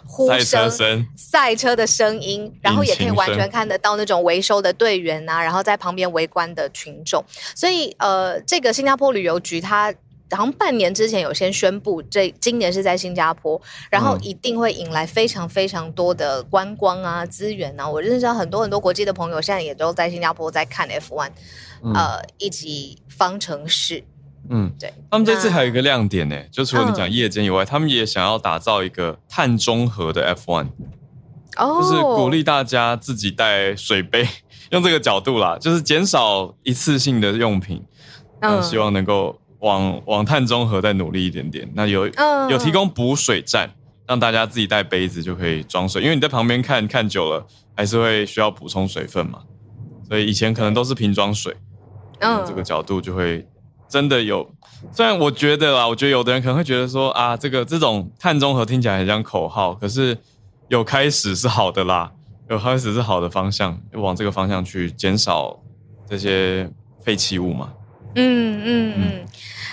[0.06, 7.24] 呼声、赛车的声音，然后也可以完全看得到那种维修的队员啊，然后在旁边围观的群众。
[7.54, 9.92] 所以，呃，这个新加坡旅游局，它
[10.32, 17.88] 好像半年之前有先宣布，这今年是在新加坡，然后一定会引来非常非常多的观光啊资源啊。
[17.88, 21.30] 我认识很多很多国际的朋友，现在也都在新加坡在看 F1，
[21.94, 24.04] 呃，以及方程式。
[24.48, 30.66] 嗯，对，他们这次还有一个亮点呢，就除了你讲夜间以外，他们也想要打造一个碳中和的 F1，
[31.56, 34.26] 哦，就是鼓励大家自己带水杯，
[34.72, 37.84] 用这个角度啦，就是减少一次性的用品，
[38.40, 41.70] 嗯，希望能够往往碳中和再努力一点点。
[41.74, 42.06] 那有
[42.48, 43.70] 有提供补水站，
[44.08, 49.40] 让大家自己带杯子就可以装水，因为你在旁边看看久了，还是会需要补充水分嘛，
[50.08, 51.54] 所以以前可能都是瓶装水。
[52.22, 53.46] 嗯，这个角度就会
[53.90, 54.48] 真的有。
[54.92, 60.16] 虽然我觉得啦，我觉得有的人可能会觉得说啊，这个这种碳中和听起来很像口号，可是
[60.68, 62.10] 有开始是好的啦，
[62.48, 65.60] 有开始是好的方向，往这个方向去减少
[66.08, 66.70] 这些
[67.02, 67.72] 废弃物嘛。
[68.14, 69.26] 嗯嗯嗯，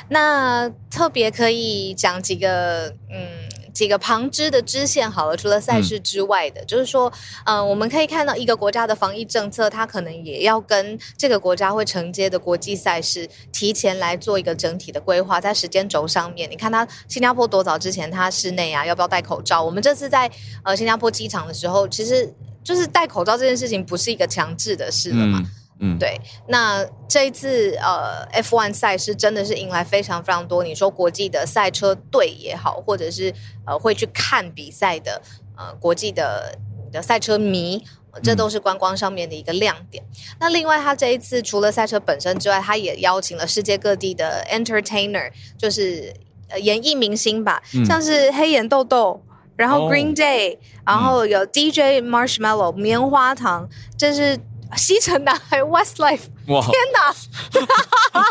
[0.09, 3.46] 那特别可以讲几个嗯。
[3.77, 7.13] 几个旁支的支线好了，除了赛事之外的，就是说，
[7.45, 19.61] 嗯，我们可以看到一个国家的防疫政策，它可能也要跟这个国家会承接的国际赛事提前来做一个整体的规划，在时间轴上面，你看它新加坡多早之前它室内啊要不要戴口罩？
[19.63, 20.27] 我们这次在
[20.63, 25.39] 呃新加坡机场的时候，其实就是戴口罩这件事情不是一个强制的事了嘛。
[25.39, 25.51] 嗯，
[25.99, 30.63] 对，那这一次呃，F1 赛事真的是迎来非常非常多。
[30.63, 33.31] 你说国际的赛车队也好，或者是
[33.63, 35.21] 呃会去看比赛的
[35.55, 36.57] 呃国际的
[36.91, 37.83] 的赛车迷，
[38.23, 40.03] 这都是观光上面的一个亮点。
[40.39, 46.11] 那另外，他这一次除了赛车本身之外，他也邀请了世界各地的 entertainer，就是
[46.49, 49.23] 呃演艺明星吧，像是黑眼豆豆，
[49.55, 54.39] 然后 Green Day，然后有 DJ Marshmallow 棉花糖，这是。
[54.75, 57.15] 西城男孩 Westlife，哇天哪！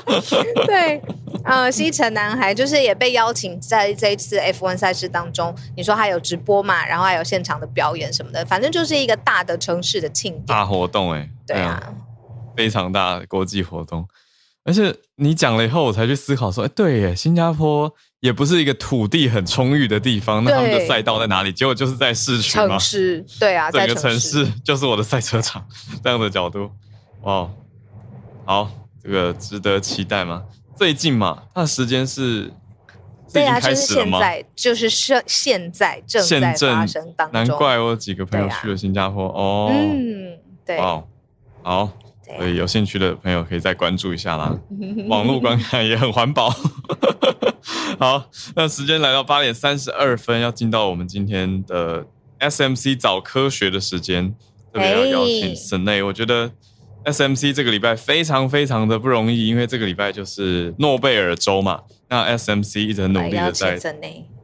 [0.66, 1.02] 对，
[1.44, 5.54] 呃，西城男孩就是也被邀请在这一次 F1 赛事当中。
[5.76, 6.86] 你说还有直播嘛？
[6.86, 11.28] 然后还有现场的表演什么的，反正就是一个大的城市的庆典、大活动哎。
[11.46, 11.94] 对啊，
[12.56, 14.06] 非常大的国际活动。
[14.66, 17.92] 而且你讲了以后，我才去思考说，哎，对耶，新加坡。
[18.20, 21.52] 也不是一个土地很充裕的地方，那他们的赛道在哪里？
[21.52, 22.66] 结果就是在市区吗？
[22.66, 25.64] 城市，对啊，整个城市就是我的赛车场，
[26.02, 26.68] 这样的角度，
[27.22, 27.48] 哇，
[28.44, 28.68] 好，
[29.00, 30.42] 这个值得期待吗？
[30.74, 32.50] 最近嘛，它的时间是，
[33.32, 37.32] 对啊，就是现在，就是现现在正在发生当中。
[37.32, 41.06] 难怪我几个朋友去了新加坡哦，嗯，对，好，
[41.62, 41.92] 好。
[42.36, 44.58] 所以有兴趣的朋友可以再关注一下啦。
[45.08, 46.50] 网络观看也很环保。
[47.98, 52.04] 好，那时间来到八点三十二分，要进到我们今天的
[52.40, 54.34] SMC 早科学的时间，
[54.72, 56.50] 特别要邀请 n a 我觉得
[57.04, 61.80] SMC 这个礼拜非常非常的不容易，因为这个礼拜就是诺贝尔周嘛。
[62.08, 63.78] 那 SMC 一直很努力的在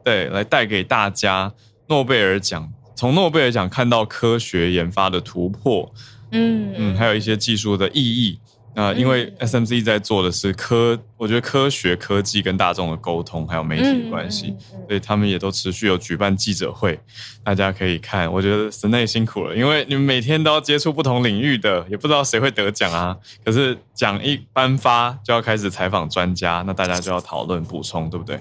[0.03, 1.53] 对来带给大家
[1.87, 5.93] 诺贝尔奖，从诺贝尔奖看到科学研发的突破。
[6.33, 8.39] 嗯嗯，还有一些技术的意义
[8.75, 14.55] 那，因为 SMC 在做的是科，我觉得科学科技跟大众的沟通，还有媒体的关系，
[14.87, 16.99] 所以他们也都持续有举办记者会，
[17.43, 18.31] 大家可以看。
[18.33, 23.15] 我觉得神内辛苦了，因为你们每天都要接触不同领域的，也不知道谁会得奖啊。
[23.45, 28.39] 可是奖一颁发，就要开始采访专家，那大家就要讨论补充，对不对？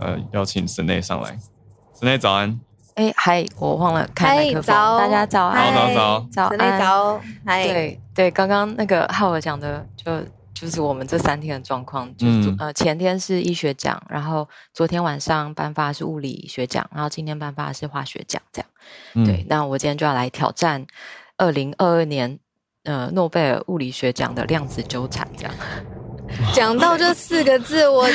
[0.00, 1.38] 呃，邀请神内上来，
[1.96, 2.58] 神内早安。
[2.94, 3.44] 哎，嗨！
[3.58, 4.74] 我忘了开麦克风。
[4.74, 7.20] 大家早安，早早早，早早。
[7.44, 10.20] 对对，刚刚那个浩尔讲的，就
[10.52, 12.14] 就是我们这三天的状况。
[12.16, 19.24] 就是呃，前天是医学奖，然后昨天晚上颁发是物理学奖，然后今天颁发是化学奖，这样。
[19.24, 20.86] 对，那我今天就要来挑战
[21.36, 22.38] 二零二二年
[22.84, 25.52] 呃诺贝尔物理学奖的量子纠缠，这样。
[26.54, 28.08] 讲到这四个字， 我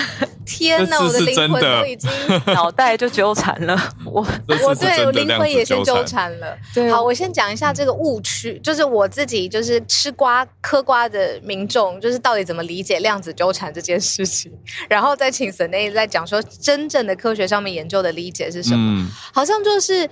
[0.46, 2.10] 天哪，我的灵魂都已经
[2.54, 3.76] 脑袋就纠缠了。
[4.06, 4.26] 我
[4.64, 6.58] 我对我灵魂也先纠缠了。
[6.92, 14.52] 好，我先讲一下这个误区，就是我自己就是吃瓜嗑瓜的民众，就是到底怎么理解量子纠缠这件事情，
[14.88, 19.06] 然后再请沈内再讲说真正的科学上面研究的理解是什么？
[19.34, 20.08] 好像就是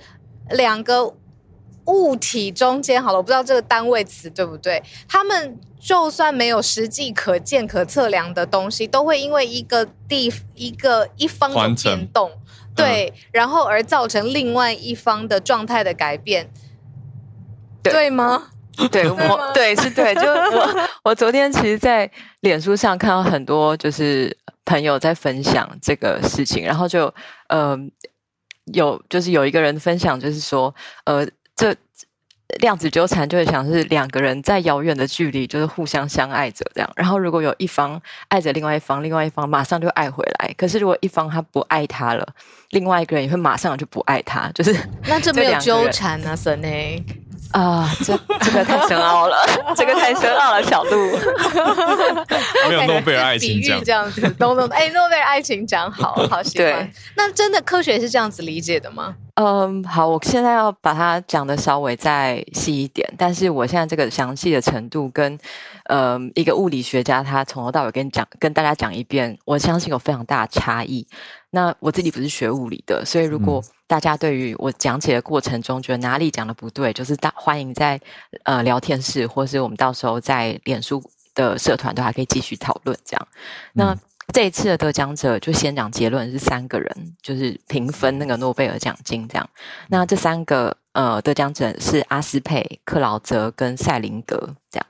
[0.50, 1.14] 两个
[1.86, 5.58] 物体中间，好了，我不知道这个单位词对不对，他们。
[5.84, 12.32] 就算没有实际可见、可测量的东西，都会因为一个地一个一方的变动，
[12.74, 16.48] 对，然后而造成另外一方的状态的改变，
[17.82, 18.44] 对吗？
[18.90, 27.12] 对，我对是对，就我我昨天其实，在脸书上看到很多就是朋友在分享这个事情，然后就
[27.48, 27.78] 呃
[28.72, 31.74] 有就是有一个人分享，就是说呃这。
[32.60, 36.88] 量子纠缠就会想是两个人在遥远的距离，就是互相相爱着这样。
[36.94, 40.54] 然后如果有一方爱着另外一方，另外一方马上就爱回来。
[40.56, 42.24] 可是如果一方他不爱他了，
[42.70, 44.48] 另外一个人也会马上就不爱他。
[44.54, 44.76] 就是
[45.08, 47.02] 那这没有纠缠啊，森内。
[47.54, 49.36] 啊，这这个太深奥了，
[49.76, 50.90] 这个太深奥了，小鹿。
[52.68, 54.66] 没有诺贝尔爱情奖这样子，懂懂？
[54.70, 56.90] 哎，诺贝尔爱情奖，好好喜欢。
[57.16, 59.14] 那真的科学是这样子理解的吗？
[59.36, 65.38] 嗯，好，我现在要把它讲的稍微再细一点，但是我现在这个详细的程度跟
[65.84, 71.06] 嗯一个物理学家他从头到尾跟你讲，跟大家讲一遍，我相信有非常大的差异。
[71.54, 78.00] 那我自己不是学物理的，所以如果大家对于我讲解的过程中觉得哪里讲的不对，就是大欢迎在
[78.42, 81.00] 呃聊天室，或是我们到时候在脸书
[81.32, 83.28] 的社团都还可以继续讨论这样。
[83.72, 83.96] 那
[84.32, 89.48] 这一次的得奖者就先讲结论是三个人，就是平分那个诺贝尔奖金这样。
[89.88, 94.86] 那这三个呃得奖者是阿斯佩、克劳泽跟赛林格这样。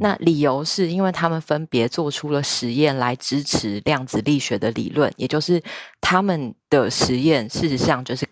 [0.00, 5.62] 那理由是因为他们分别做出了实验来支持量子力学的理论，也就是
[6.00, 8.26] 他们的实验事实上就是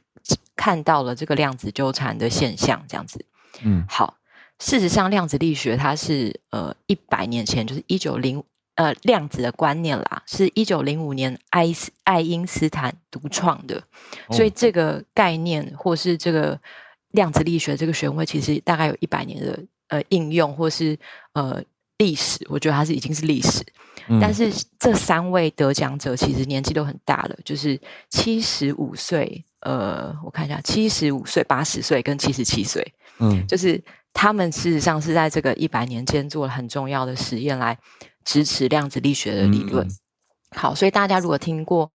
[0.57, 3.25] 看到了这个量子纠缠的现象，这样子。
[3.63, 4.17] 嗯，好，
[4.59, 8.43] 事实上量子力学它是呃一百年前就是一九零
[8.77, 13.83] 呃量子的观念啦，是一九零五年爱斯爱因斯坦独创的，
[14.31, 16.59] 所以这个概念或是这个
[17.11, 19.59] 量子力学这个学位其实大概有一百年的。
[19.93, 20.99] 呃，应用或是
[21.35, 21.63] 呃
[21.99, 23.63] 历史，我觉得它是已经是历史。
[24.19, 27.79] 但是这三位得奖者其实年纪都很大了，就是
[28.09, 32.83] 七十五岁，呃，我看一下，七十五岁、八十岁跟七十七岁，
[33.19, 33.79] 嗯，就是
[34.15, 37.79] 他们事实上是在这个一百年间做了很重要的实验来
[38.25, 39.87] 支持量子力学的理论。
[40.57, 41.91] 好，所以大家如果听过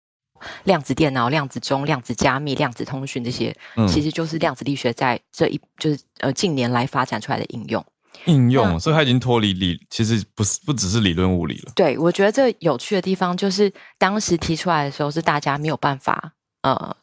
[0.63, 3.55] 量子电脑、量子钟、量子加密、量子通讯这些，
[3.87, 7.85] 其实就是量子力学在这一就是呃近年来发展出来的应用。
[8.23, 11.73] 应用，所以它已经脱离理，其实不是不只是理论物理了。
[11.75, 16.31] 对，我觉得这有趣的地方就是当时提出来的时候，是大家没有办法
[16.61, 16.95] 呃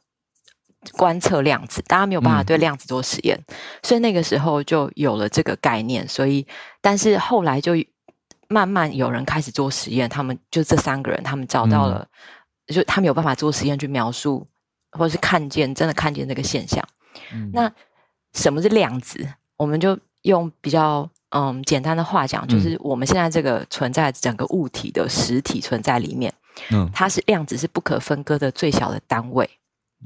[0.92, 3.38] 观测量子，大家没有办法对量子做实验，
[3.82, 6.08] 所以那个时候就有了这个概念。
[6.08, 6.46] 所以，
[6.80, 7.74] 但是后来就
[8.48, 12.08] 慢慢有人开始做实验，他们就这三个人，他们找到了。
[12.66, 14.46] 就他没有办法做实验去描述，
[14.92, 16.86] 或者是看见真的看见这个现象。
[17.52, 17.70] 那
[18.32, 19.26] 什么是量子？
[19.56, 26.32] 我们就用比较嗯简单的话讲，就是我们现在这个存在整个物体的实体存在里面，
[26.70, 29.48] 嗯，它是量子是不可分割的最小的单位。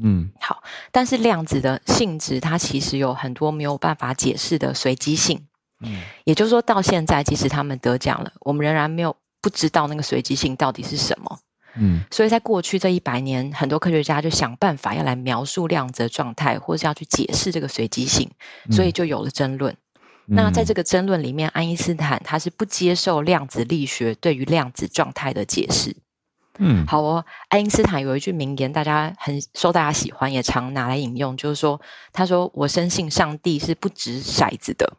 [0.02, 5.46] 嗯，好，但是量子的性质它其实有很多没有办法解释的随机性。
[5.80, 11.38] 嗯，也就是说到现在，即使他们得奖了，我们仍然没有不知道那个随机性到底是什么。
[11.78, 18.30] 嗯，所以在过去这一百年，很多科学家就想办法要来描述量子的状态，或是要去解释这个随机性，
[18.70, 19.76] 所以就有了争论。
[20.28, 25.94] 那在这个争论里面，爱因斯坦他是不接受量子力学对于量子状态的解释。
[26.58, 31.80] 嗯，好哦，爱因斯坦有一句名言，大家很受大家喜欢，也常拿来引用，就是说，
[32.12, 34.96] 他说：“我深信上帝是不掷骰子的。”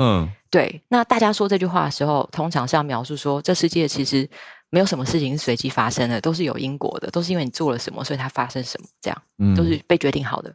[0.00, 0.82] 嗯，对。
[0.88, 4.28] 那大家说这句话的时候，通常是要描述说，这世界其实。
[4.74, 10.52] 没有什么事情是随机发生的，都是有因果的，都是因为你做了什么，所以它发生什么，这样，都是被决定好的。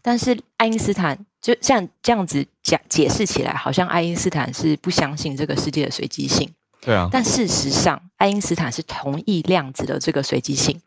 [0.00, 6.50] 但是爱因斯坦就像这样子讲解释起来，好像爱因斯坦是不相信这个世界的随机性。
[6.80, 7.10] 对啊。
[7.12, 10.80] 但事实上，爱因斯坦是同意量子的这个随机性，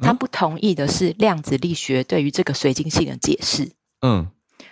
[0.00, 3.72] 他不同意的是量子力学对于这个随机性的解释。
[4.02, 4.28] 嗯。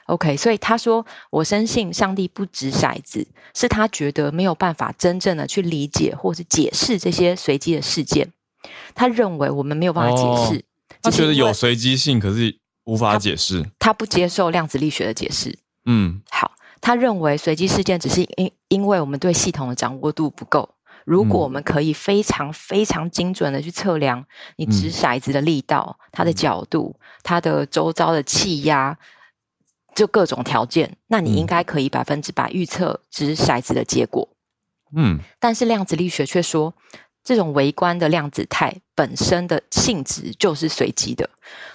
[0.07, 8.33] OK，所以他说：“我深信上帝不掷骰子，是他觉得没有办法真正的去理解或是解释这些随机的事件。
[8.95, 10.65] 他认为我们没有办法解释。
[11.03, 13.65] 他觉得有随机性，可是无法解释。
[13.79, 15.59] 他不接受量子力学的解释。
[15.85, 20.69] 嗯，好，他认为随机事件只是因因为我们对系统的掌握度不够。
[21.05, 24.25] 如果我们可以非常非常精准的去测量
[24.57, 28.97] 你掷骰子的力道、它的角度、它的周遭的气压。”
[29.99, 34.29] 就各种条件，那你应该可以百分之百预测掷骰子的结果。
[34.95, 36.73] 嗯，但是量子力学却说，
[37.25, 41.29] 这种微观的量子态本身的性质就是随机的，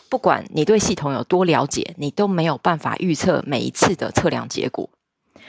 [0.07, 4.89] 不管你对系统有多了解，你都没有办法预测每一次的测量结果。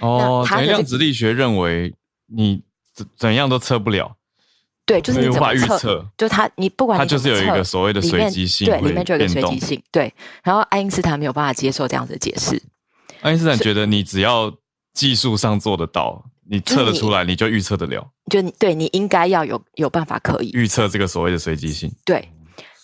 [0.01, 1.95] 哦，所以量子力学认为
[2.27, 2.63] 你
[2.93, 4.17] 怎怎样都测不了。
[4.87, 10.13] 对，就是你无法预测，就它，你不管它就是有一个所谓的随机性，对，里面就有一个随机性，对。
[10.43, 12.63] 然后爱因斯坦没有办法接受这样子的解释。
[13.23, 14.53] 爱因斯坦觉得你只要
[14.93, 18.07] 技术上做得到，你测得出来，你就预测得了。
[18.31, 21.91] 就你对你应该要有有办法可以预测这个所谓的随机性。
[22.05, 22.29] 对。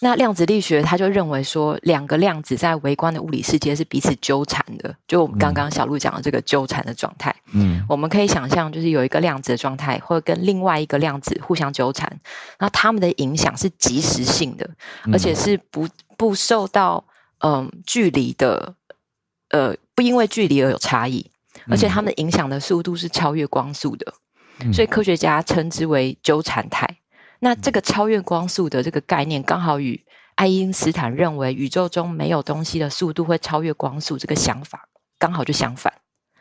[0.02, 7.34] 那量子力学他就认为说，两个量子在微观的物理世界是彼此纠缠的，就我们刚刚小鹿讲的这个纠缠的状态。
[7.52, 12.10] 嗯，我们可以想象，就是有一个量子的状态会跟另外一个量子互相纠缠，
[12.58, 14.68] 那它们的影响是即时性的，
[15.12, 15.86] 而且是不
[16.16, 17.04] 不受到
[17.40, 18.74] 嗯距离的
[19.50, 21.30] 呃不因为距离而有差异，
[21.68, 24.14] 而且它们影响的速度是超越光速的，
[24.72, 26.88] 所以科学家称之为纠缠态。
[27.40, 30.00] 那这个超越光速的这个概念，刚好与
[30.36, 34.88] 爱因斯坦认为宇宙中没有东西的速度会超越光速这个想法，
[35.18, 35.92] 刚好就相反。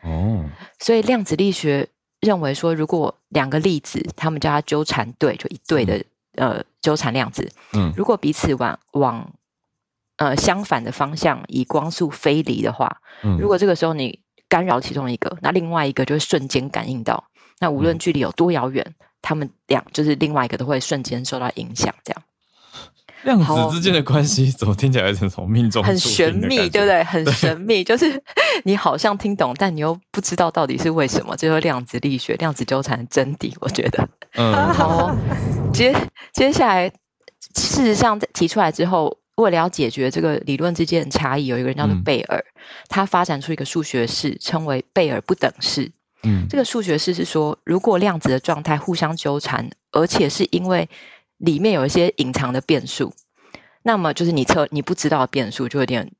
[0.02, 0.44] 哦，
[0.78, 1.88] 所以量子力学
[2.20, 6.02] 认为说，如果两个粒子，他们叫它纠缠对，就一对的
[6.36, 9.32] 呃纠缠量子，嗯，如果彼此往往
[10.16, 17.24] 呃相反的方向以光速飞离的话，嗯，如果这个时候你干扰其中一个，那另外一个就会瞬间感应到。
[17.60, 18.84] 那无论距离有多遥远，
[19.22, 22.22] 他们俩就是另外一个都会瞬间受到影响，这样。
[23.22, 27.04] 量子之间的关系怎么听起来有点从命中很玄秘，对不对？
[27.04, 28.22] 很 神秘，就是
[28.64, 31.36] 你好像听懂，但你又不知道到底是为什么。
[31.36, 34.08] 就是量子力学、量子纠缠的真谛，我觉得。
[34.36, 35.14] 嗯， 好。
[35.70, 35.94] 接
[36.32, 36.88] 接下来，
[37.54, 42.42] 事实上提出来之后，为了要解决这个理论之间的差异，有一个人叫做贝尔，
[42.88, 45.92] 他发展出一个数学式，称为贝尔不等式。
[46.22, 50.88] 嗯，这个数学式是说，如果量子的状态互相纠缠，而且是因为
[51.38, 53.12] 里面有一些隐藏的变数，
[53.82, 56.10] 那么就是你测你不知道的变数，就有点，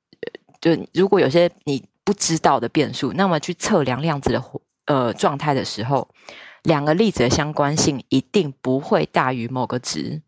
[0.60, 4.42] 就如果有些你不知道的变数，那么去测量量子的
[4.86, 6.08] 呃状态的时候，
[6.62, 10.22] 两个粒子的相关性一定不会大于某个值。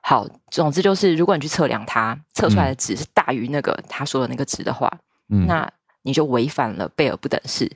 [0.00, 4.90] 好，总之就是，如果你去测量它，测出来的值是大于那个他说的那个值的话，
[5.26, 5.70] 那
[6.00, 7.70] 你就违反了贝尔不等式。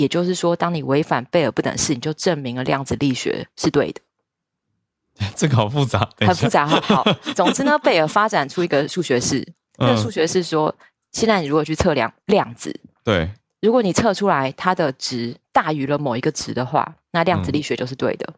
[0.00, 4.00] 也就是说，当你违反贝尔不等式，你就证明了量子力学是对的。
[5.36, 6.66] 这个好复杂，很复杂。
[6.66, 9.46] 好，总之呢，贝尔发展出一个数学式。
[9.76, 10.74] 那个数学是说，
[11.12, 12.74] 现在你如果去测量量子，
[13.04, 13.30] 对，
[13.60, 18.32] 如果你测出来它的值大于了某一个值的话，那量子力学就是对的。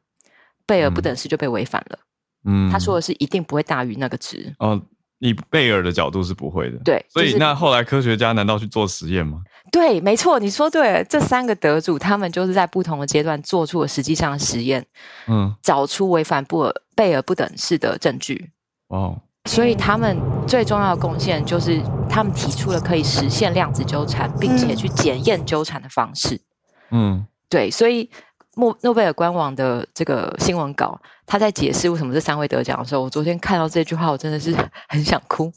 [0.67, 1.99] 贝尔不等式就被违反了。
[2.45, 4.53] 嗯，他说的是一定不会大于那个值。
[4.59, 4.81] 哦，
[5.21, 6.79] 以贝尔的角度是不会的。
[6.85, 9.43] 对，所以那后来科学家难道去做实验吗？
[9.73, 11.03] 对，没错，你说对了。
[11.05, 14.87] 这三个得主，他们就是在不同的阶段做出了实际上的实验，
[15.27, 18.51] 嗯，找出违反布尔贝尔不等式的证据。
[18.89, 20.17] 哦，所以他们
[20.47, 26.41] 最重要的贡献就是他们提出了可以实现量子纠缠，并且去检验纠缠的方式。
[26.91, 28.09] 嗯，对，所以。
[28.57, 34.55] 诺诺贝尔官网的这个新闻稿，他在解释为什么这三位得奖的时候，我昨天看到这句话，我真的是
[34.89, 35.51] 很想哭。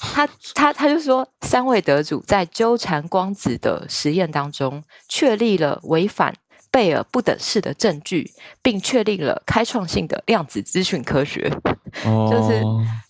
[0.00, 6.34] 他他他就说，三位得主在纠缠光子的实验当中，确立了违反
[6.72, 8.28] 贝尔不等式的证据，
[8.60, 11.48] 并确立了开创性的量子资讯科学。
[12.02, 12.62] 就是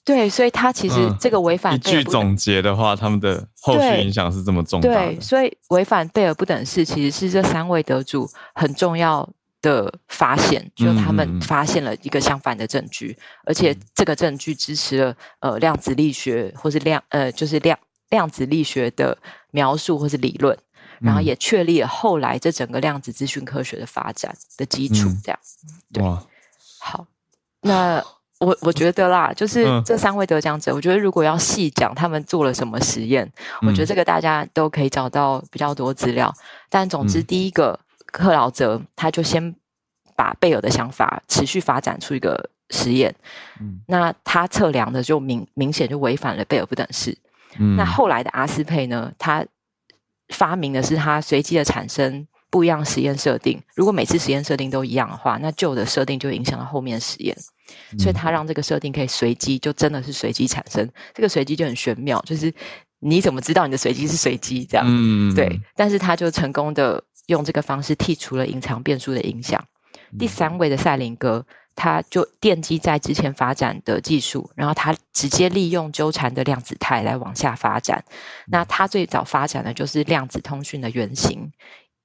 [0.05, 4.89] 对，所以他其实这个违反一句总结的话，他们的后续影响是这么重大。
[4.89, 9.27] 对，所以违反贝尔不等式其实是这三位得主很重要
[9.61, 17.79] 的发现，就他们发现了一个相反的证据，而且这个证据支持了呃量子力学或是量呃就是量
[18.11, 19.17] 量子力学的
[19.53, 20.59] 描述或是理论，
[21.03, 25.09] 然后也确立了后来这整个量子资讯科学的发展的基础。
[25.23, 25.39] 这样，
[25.93, 26.03] 对，
[26.81, 27.07] 好，
[27.61, 28.03] 那。
[28.43, 36.35] 我我觉得啦，就是这三位得奖者，我觉得如果要细讲他们做了什么实验，我觉得这个大家都可以找到比较多资料。
[36.69, 39.55] 但总之，第一个克劳泽他就先
[40.17, 43.15] 把贝尔的想法持续发展出一个实验，
[43.87, 47.17] 那他测量的就明明显就违反了贝尔不等式。
[47.77, 49.47] 那后来的阿斯佩呢，他
[50.33, 53.61] 发明的是它随机的产生不一样实验设定。
[53.75, 57.37] 如果每次实验设定都一样的话，那旧的设定就影响了后面实验。
[57.99, 60.89] 所以它让这个设定可以随机，就真的是随机产生。
[61.15, 62.53] 这个随机就很玄妙，就是
[63.01, 64.65] 你怎么知道你的随机是随机？
[64.65, 65.61] 这样，嗯，对。
[65.75, 69.63] 但是他就成功的用这个方式剔除了隐藏变数的影响。
[70.19, 71.45] 第三位的赛林格，
[71.75, 78.05] 他就奠基在之前发展的技术，然后他直接利用纠缠的量子态来往下发展。
[78.47, 81.51] 那他最早发展的就是量子通讯的原型。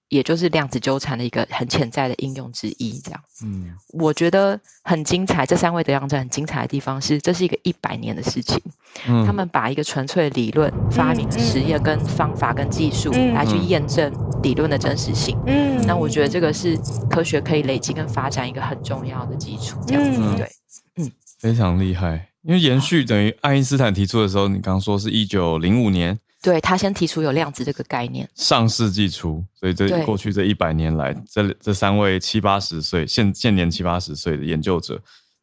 [0.10, 3.20] 也就是量子纠缠的一个很潜在的应用之一，这样。
[3.44, 5.46] 嗯，我觉得很精彩。
[5.46, 8.62] 这三位得奖者很精彩的地方是，这是一个一百年的事情。
[9.08, 15.38] 嗯，他们把一个纯粹的理论、发明、实验跟方法跟技术来去验证理论的真实性。
[15.46, 16.78] 嗯，那我觉得这个是
[17.10, 19.78] 科学可以累积跟发展一个很重要的基础。
[19.86, 20.50] 这样子，对，
[20.96, 22.30] 嗯，非常厉害。
[22.44, 26.18] 因为延续等于爱因斯坦提出的时候，你刚刚说是一九零五年。
[26.48, 34.98] 对他先提出有量子这个概念，上世纪初，所以这过去这一百年来，这这三位七八十岁现现年七八十岁的研究者，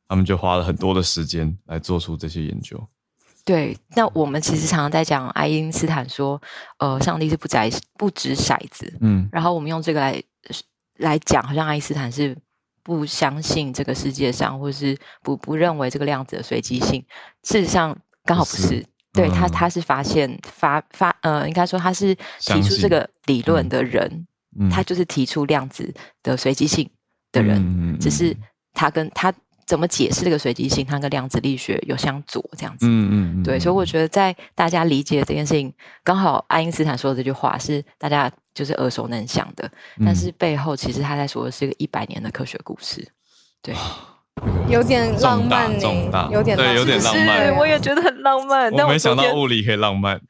[0.08, 2.82] 他们就花了很多的时间来做出这些研究。
[3.44, 6.40] 对，那我们其实常常在讲爱因斯坦说，
[6.78, 10.22] 呃，上帝是不摘不掷骰子，嗯，然后我们用这个来
[10.96, 12.34] 来讲，好像爱因斯坦是
[12.82, 17.04] 不相信这个世界上，或是不不认为这个量子的随机性，
[17.42, 17.94] 事实上
[18.24, 18.82] 刚好不是。
[19.14, 24.26] 对他，他是发现发发呃，应该说他是提出这个理论的人，
[24.70, 26.90] 他就是提出量子的随机性
[27.30, 28.36] 的人，只是
[28.72, 29.32] 他跟他
[29.66, 32.86] 怎么解释这个随机性，他跟量子力学有相左这样子。
[32.88, 39.70] 嗯嗯对，所以我觉得在大家理解这件事情，刚好爱因斯坦说的这句话是大家就是耳熟能详的，
[40.04, 43.06] 但是背后其实他在说的是一个一百年的科学故事。
[43.62, 43.74] 对。
[44.68, 47.56] 有点浪漫呢，有点对，有点浪漫。
[47.56, 48.72] 我也觉得很浪漫。
[48.72, 50.20] 我没想到物理可以浪漫。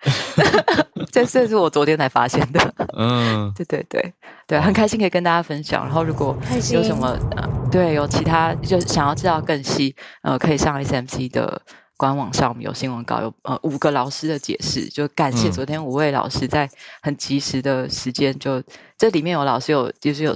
[1.11, 2.75] 这 这是我昨天才发现的。
[2.99, 4.13] 嗯，对对对
[4.47, 5.85] 对，很开心可以跟大家分享。
[5.85, 6.37] 然后如果
[6.73, 11.61] 有什么呃，对，有其他就想要知道更细，呃，可以上 SMC 的
[11.97, 14.87] 官网上，我们有新闻稿，有呃五个老师的解释。
[14.89, 16.69] 就感谢昨天五位老师在
[17.01, 18.63] 很及时的时间，就
[18.99, 20.35] 这里面有老师有就是有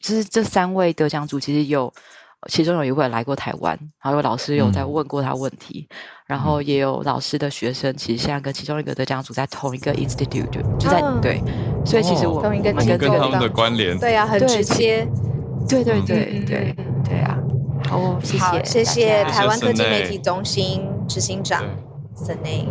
[0.00, 1.90] 就是这三位得奖组其实有。
[2.48, 5.88] 其中有一位来过台湾，然后有老师有在问过他问题，
[6.26, 11.42] 然后也有老师的学生，其实现在跟其中一个得奖组在同一个 institute，就在对，
[11.84, 15.04] 所以其实我同一个跟他们的关联，对啊，很直接，
[15.68, 17.36] 对对对对对啊，
[17.88, 21.64] 好，谢谢谢谢台湾科技媒体中心执行长
[22.14, 22.68] 森内。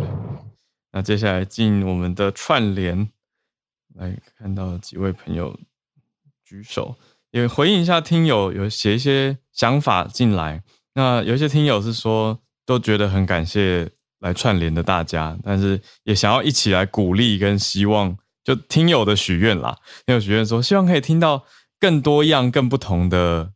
[0.92, 3.10] 那接下来进我们的串联，
[3.96, 5.54] 来看到几位朋友
[6.42, 6.94] 举手。
[7.36, 10.62] 也回应一下听友有写一些想法进来，
[10.94, 19.76] 那有一些听友是说都觉得很感谢来串联的大家，但是也想要一起来鼓励跟希望，就听友的许愿啦。
[20.06, 21.44] 听友许愿说希望可以听到
[21.78, 23.52] 更多样、更不同的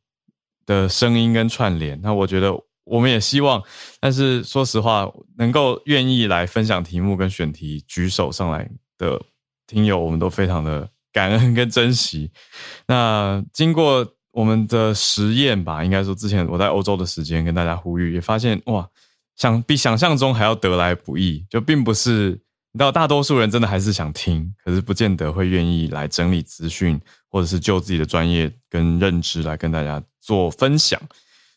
[0.67, 1.99] 的声音跟串联。
[2.03, 2.53] 那我觉得
[2.85, 3.63] 我们也希望，
[3.99, 9.23] 但是说实话，能够愿意来分享题目跟选题举手上来的
[9.67, 10.87] 听友，我们都非常的。
[11.21, 12.31] 感恩跟珍惜。
[12.89, 18.89] 那经过我们的实验吧，应该说之前我在欧洲的时间跟大家呼吁，也发现哇，
[19.37, 21.45] 想比想象中还要得来不易。
[21.51, 22.31] 就并不是
[22.73, 26.99] 你知道，大多数人真的还是想听，可是不见得会愿意来整理资讯，
[27.29, 30.99] 或者是就自己的专业跟认知来跟大家做分享。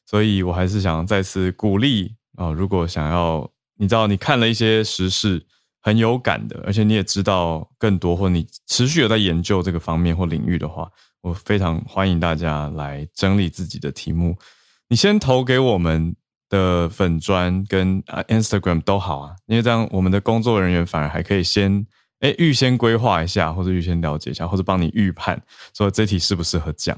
[0.05, 5.41] 所以我还是想再次鼓励啊，如果想要你知道你看了一些时事。
[5.85, 10.89] 很有感的，而且你也知道更多，或你持续有在研究这个方面或领域的话，
[11.21, 14.37] 我非常欢迎大家来整理自己的题目。
[14.87, 16.15] 你先投给我们
[16.47, 21.85] 的粉砖跟啊 Instagram 都好啊，因为这样我们的工作人员反而还可以先
[22.21, 25.41] 哎预先规划一下，或者预先了解一下，或者帮你预判
[25.75, 26.97] 说这题适不适合讲，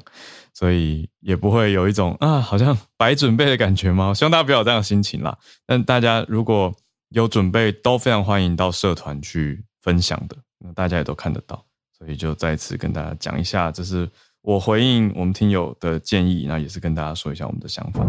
[0.54, 4.14] 所以也不会有一种啊好像白准备的感觉吗？
[4.14, 5.36] 希望大家不要有这样的心情啦。
[5.66, 6.72] 但大家如果
[7.10, 11.64] 有准备都非常欢迎到社团去分享的，那大家也都看得到，
[11.98, 14.10] 所以就再次跟大家讲一下，这是
[14.42, 18.04] 我回应我们听友的建议，那也是跟大家说一下我们的想法。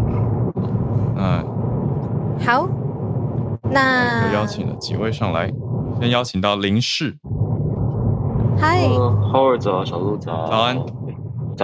[1.15, 1.43] 那
[2.43, 2.67] 好，
[3.63, 5.51] 那邀请了几位上来，
[5.99, 7.17] 先邀请到林氏，
[8.59, 10.77] 嗨，Howard 早，小鹿早，早安。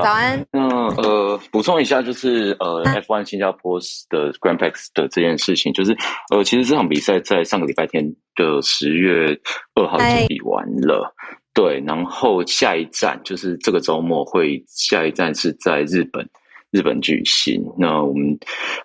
[0.01, 0.45] 早安。
[0.51, 0.61] 那
[0.95, 3.79] 呃，补充一下，就是呃，F1 新加坡
[4.09, 5.95] 的 Grand Prix 的这件事情，就是
[6.31, 8.03] 呃，其实这场比赛在上个礼拜天
[8.35, 9.39] 的十月
[9.75, 11.13] 二号已经比完了，
[11.53, 11.81] 对。
[11.85, 16.27] 然后下一站就是这个周末会下一站是在日本。
[16.73, 18.35] 日本举行，那我们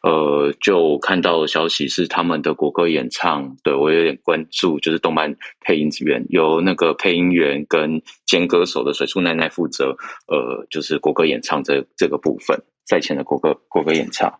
[0.03, 14.31] 呃就看到消息是他们的国歌演唱，对我有点关注，就是动漫配音员由那个配音员跟兼歌手的水树奈奈负责，呃，就是国歌演唱这这个部分，赛前的国歌国歌演唱。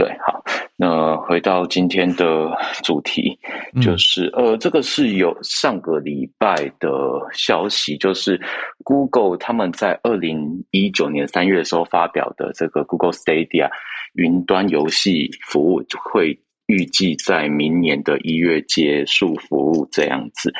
[0.00, 0.42] 对，好，
[0.76, 2.50] 那回到今天的
[2.82, 3.38] 主题，
[3.82, 6.88] 就是呃，这个是有上个礼拜的
[7.34, 8.40] 消息，就是
[8.82, 13.68] Google 他们在二零一九年三月的时候发表的这个 Google Stadia
[14.14, 20.50] 云端游戏服务，会预计在明年的一月结束服务这样子。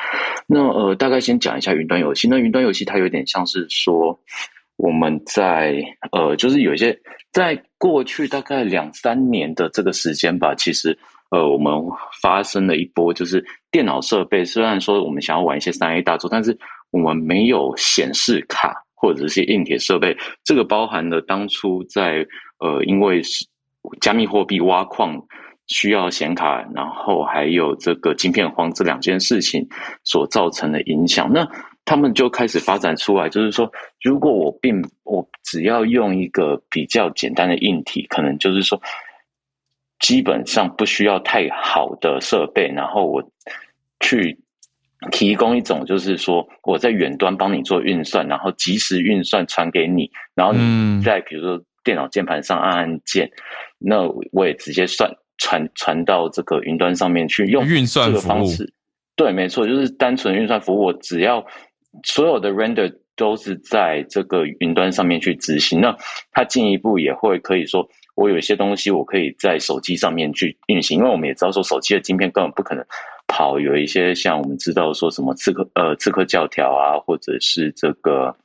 [0.45, 2.27] 那呃，大概先讲一下云端游戏。
[2.27, 4.19] 那云端游戏它有点像是说。
[4.81, 5.79] 我们在
[6.11, 6.97] 呃，就是有一些
[7.31, 10.97] 在过去大概两三年的这个时间吧，其实
[11.29, 11.71] 呃，我们
[12.19, 16.57] 发生了一波，就是电脑设备虽然说我们想要玩一些三 A 大作，但是
[16.89, 20.17] 我们没有显示卡或者是硬铁设备。
[20.43, 22.25] 这个包含了当初在
[22.57, 23.21] 呃，因为
[23.99, 25.15] 加密货币挖矿
[25.67, 29.63] 需要显卡，然后还有这个晶片荒这两件事情
[30.03, 31.31] 所造成的影响。
[31.31, 31.47] 那
[31.83, 33.69] 他们就开始发展出来，就是说，
[34.01, 38.79] 如果我并我只要用一个比较简单的硬体，可能就是说，
[39.99, 43.21] 基本上不需要太好的设备，然后我
[43.99, 44.39] 去
[45.11, 53.29] 提供一种，就是说我在远端帮你做运算，然后及时运算传给你，然后你在比如说电脑键盘上按按键，
[53.79, 58.71] 那我也直接算传传到这个云端上面去用运算方式。
[59.15, 61.45] 对，没错，就是单纯运算服务，我只要。
[62.03, 65.79] 所有的 render 都是在这个云端上面去执行。
[65.79, 65.95] 那
[66.31, 72.83] 它进一步也会可以说，我有一些东西我可以在手机上面去运行，因为我们也知道说，手机的晶片根本不可能
[73.27, 78.35] 跑有一些像我们知道说什么刺客呃刺客教条啊，或者是这个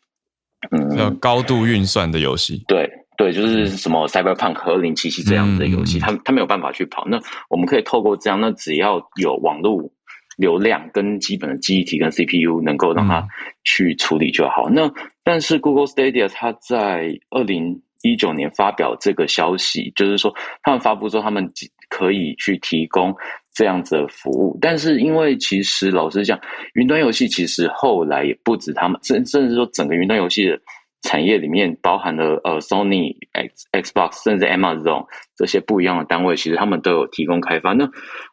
[0.72, 2.62] 嗯高度运算的游戏。
[2.66, 7.06] 对对，就是什么 Cyberpunk 和零七七这样的游戏，它它没有办法去跑。
[7.06, 7.18] 那
[7.48, 9.90] 我们可以透过这样，那只要有网络。
[10.36, 13.26] 流量跟基本的记忆体跟 CPU 能够让它
[13.64, 14.68] 去处理就好。
[14.70, 14.90] 那
[15.24, 21.50] 但是 Google Stadia 它在二零一九年发表这个消息，就是说他们发布之后他们
[21.88, 23.14] 可以去提供
[23.52, 24.56] 这样子的服务。
[24.60, 26.38] 但是因为其实老实讲，
[26.74, 30.60] 云端游戏其实后来也不止他们，甚甚至说整个云端游戏的。
[31.06, 37.72] 产业里面包含了呃，Sony、X、Xbox，甚至 Amazon 这些不一样的单位，其实他们都有提供开发。
[37.72, 37.88] 那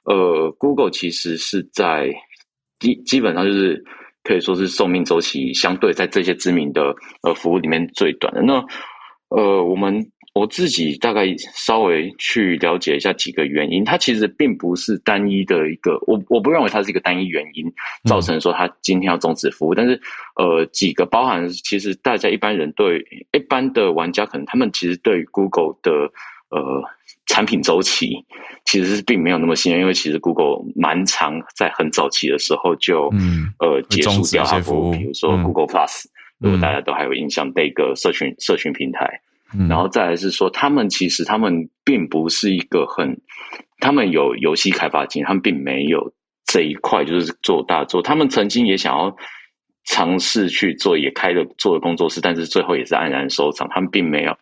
[0.06, 2.12] 呃，Google 其实是在
[2.80, 3.84] 基基本上就是
[4.24, 8.42] 可以说是寿命周期相对在这些知名的呃服务里面最短的。
[8.42, 8.56] 那
[9.30, 10.10] 呃，我们。
[10.34, 17.72] 我自己大概稍微去了解一下几个原因，它其实并不是单一的一个，我我不认为它是一个单一原因
[18.06, 20.02] 造成说它今天要终止服务，但是
[20.36, 25.92] 呃几个包含其实大家一般人对一般的玩家可能他们其实对 Google 的
[26.50, 26.84] 呃
[27.28, 28.16] 产品周期
[28.66, 36.06] 其实是并没有那么信任，因为其实 Google 蛮长在很早期的时候就嗯呃结束掉它服务，比如说 Google Plus，
[36.40, 39.22] 如果大家都还有印象的一个社群社群平台。
[39.70, 43.16] 然后再来是说，他们其实他们并不是一个很，
[43.80, 46.12] 他们有游戏开发经验，他们并没有
[46.46, 48.02] 这一块就是做大做。
[48.02, 49.16] 他们曾经也想要
[49.86, 53.68] 尝试去做，也开了做的工作室，但是最后也是黯然收场。
[53.70, 54.36] 他们并没有，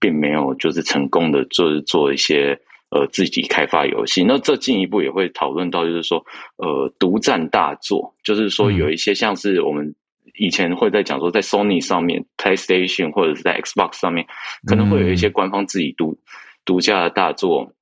[0.00, 2.58] 并没有就是成功的做做一些
[2.90, 4.24] 呃自己开发游戏。
[4.24, 6.24] 那这进一步也会讨论到，就是说
[6.56, 9.94] 呃独占大作，就是说有一些像是我们。
[10.38, 14.26] 以前会在讲说，在 Sony 上面、PlayStation 或者是在 Xbox 上面，
[14.66, 16.18] 可能会有一些官方自己独
[16.64, 17.72] 独家的大作。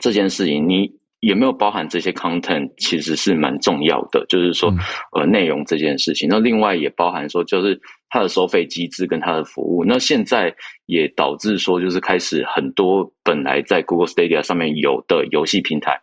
[0.00, 4.22] 这件事情，你有没有包含这些 content，其实是蛮重要的。
[4.28, 4.70] 就是说，
[5.12, 6.28] 呃，内容这件事情。
[6.28, 7.80] 那另外也包含说，就是
[8.10, 9.82] 它的收费机制跟它的服务。
[9.86, 15.98] 那现在也导致说，就是开始很多本来在 Google Stadia 上面有的游戏平台。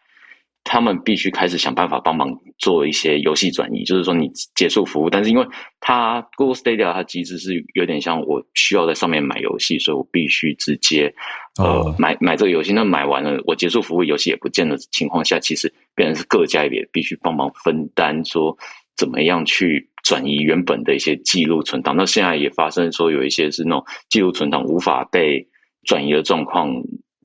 [0.68, 5.48] 他们必须开始想办法帮忙做一些游戏转移，就是说你结束服务，但是因为
[5.80, 11.14] 它 Google Stadia 它机制是有点像我需要在上面买游戏，所以我必须直接
[11.60, 12.74] 呃买买这个游戏。
[12.74, 18.58] 那买完了我结束服务，游戏也不见的情况下，其实变成是各家也必须帮忙分担，说
[18.98, 21.96] 怎么样去转移原本的一些记录存档。
[21.96, 25.48] 那现在也发生说有一些是那种记录存档无法被
[25.84, 26.74] 转移的状况，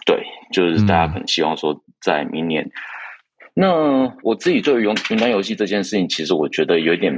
[0.04, 0.22] 对，
[0.52, 2.70] 就是大家可能希望说在明年。
[3.60, 7.12] 那我自己对于云云端游戏这件事情，其实我觉得有点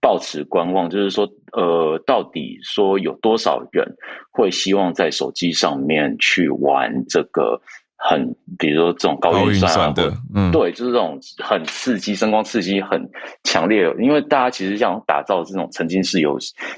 [0.00, 3.86] 抱持观望，就是说，呃，到底说有多少人
[4.32, 7.56] 会希望在手机上面去玩这个
[7.96, 8.26] 很，
[8.58, 13.00] 比如说这种高运算的，嗯，对，就是这种很刺激、声光刺激很
[13.44, 16.36] 强烈，因为大家其实想打造这种沉浸式游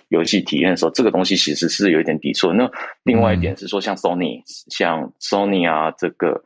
[0.09, 2.53] 游戏体验的时候，这个东西其实是有一点抵触。
[2.53, 2.71] 那
[3.05, 6.39] 另外一点是说，像 Sony、像 Sony 啊，这个。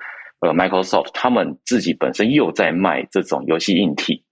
[0.45, 4.23] 呃，Microsoft 他们自己本身又在卖这种游戏硬体，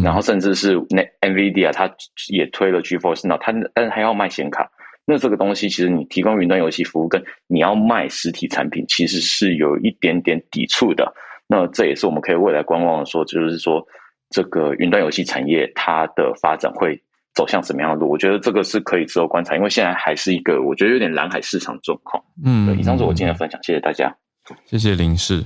[0.00, 1.92] 然后甚至是那 NVIDIA 它
[2.28, 4.70] 也推了 GeForce Now，它但是还要卖显卡。
[5.04, 11.12] 那这个东西其实你提供云端游戏服务，跟你要卖实体产品，其实是有一点点抵触的。
[11.48, 13.84] 那这也是我们可以未来观望的说，就是说
[14.30, 16.96] 这个云端游戏产业它的发展会
[17.34, 18.08] 走向什么样的路？
[18.08, 22.22] 我觉得这个是可以之后观察，因为现在还是一个我觉得有点蓝海市场状况。
[22.44, 24.16] 嗯，以上是我今天的分享，谢谢大家。
[24.64, 25.44] 谢谢林氏，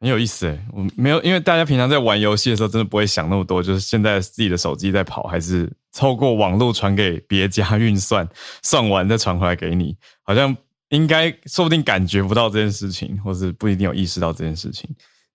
[0.00, 0.58] 很有意思诶。
[0.72, 3.62] 我没有，因为大家平常在玩游戏的时候，真的不会想那么多。
[3.62, 8.28] 就是现在自己的手机在跑，还是透过网络传给别家运算，
[8.62, 10.54] 算完再传回来给你，好像
[10.90, 14.88] 应该说不定感觉不到这件事情，或是不一定有意识到这件事情。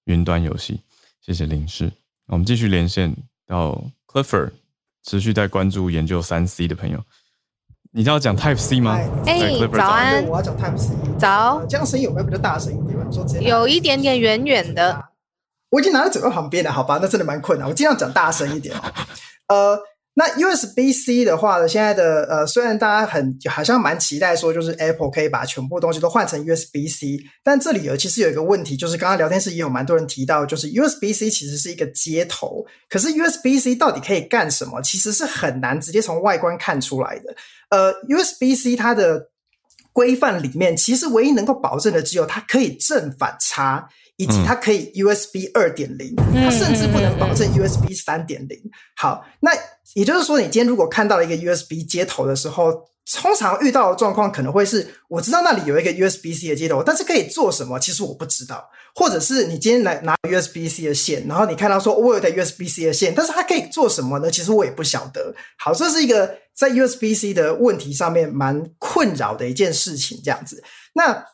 [0.06, 0.80] 云端游戏，
[1.26, 1.92] 谢谢林氏。
[2.28, 4.52] 我们继续连线到 Clifford，
[5.04, 7.04] 持续在关注研究三 C 的朋友。
[7.94, 8.98] 你要讲 Type C 吗？
[9.26, 10.26] 哎，早安！
[10.26, 10.94] 我要讲 Type C。
[11.20, 11.62] 早。
[11.68, 12.98] 这样声音有没有比较大声一点？
[13.06, 13.44] 你说这样。
[13.44, 15.04] 有一点点远远的。
[15.70, 17.00] 我已经拿在嘴巴旁边了，好吧？
[17.02, 17.68] 那真的蛮困难。
[17.68, 18.74] 我尽量讲大声一点
[19.48, 19.78] 呃。
[20.14, 21.66] 那 USB C 的话呢？
[21.66, 34.82] 现在的呃，虽然大家很好像蛮期待说，就是 Apple 可以把全部东西都换成 USB C，但这里有其实有一个问题，就是刚刚聊天室也有蛮多人提到，就是 USB C 其实是一个接头，可是 USB C 到底可以干什么？
[34.82, 37.34] 其实是很难直接从外观看出来的。
[37.72, 39.30] 呃，USB C 它的
[39.92, 43.90] 规范里面，其实唯一能够保证的只有它可以正反插。
[44.18, 48.56] 以及它可以 USB 二点零，它甚至不能保证 USB 三点零。
[48.96, 49.50] 好，那
[49.96, 52.72] 也就是说，你今天如果看到了一个 USB 接头的时候，
[53.14, 57.80] 通常遇到的状况可能会是：我知道那里有一个 USB C 的接头，但是可以做什么？
[57.80, 58.70] 其实我不知道。
[58.94, 64.30] 或者是你今天来拿 USB C 的线，然后你看到说我有台 USB C 的线，但是它可以做什么呢？
[64.30, 65.34] 其实我也不晓得。
[65.58, 70.20] 好，这是一个在 USB C 的问题上面蛮困扰的一件事情。
[70.24, 71.26] 这样子，那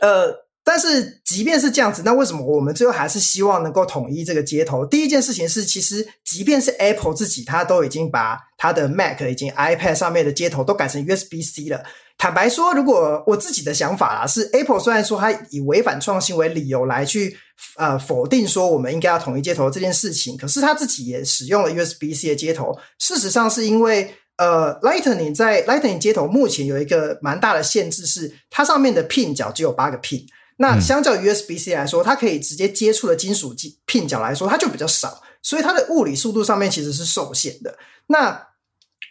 [0.00, 0.45] 呃。
[0.68, 4.84] 但是即便是这样子，那为什么我们最后还是希望能够统一这个接头？
[4.84, 11.84] 第一件事情是，其实即便是 Apple 自己，它都已经把它的 Mac 以及 iPad 上面的接头都改成 USB C 了。
[12.18, 17.38] 坦白说，如果我自己的想法啦，是 Apple 虽然说它以违反创新为理由来去
[17.76, 22.76] 呃否定说我们应该要统一接头这件事情，可是它自己也使用了 USB C 的接头。
[22.98, 24.12] 事实上是因为。
[24.38, 30.26] 呃，Lightning 在 Lightning 接头目前有一个蛮大的限制，是它上面的 pin 角只有八个 pin。
[30.58, 33.54] 那相较于 USB C 来说，它可以直接接触的金属
[33.86, 37.76] pin 角来说，它就比较少，所以它的物理速度上面其实是受限的。
[38.06, 38.48] 那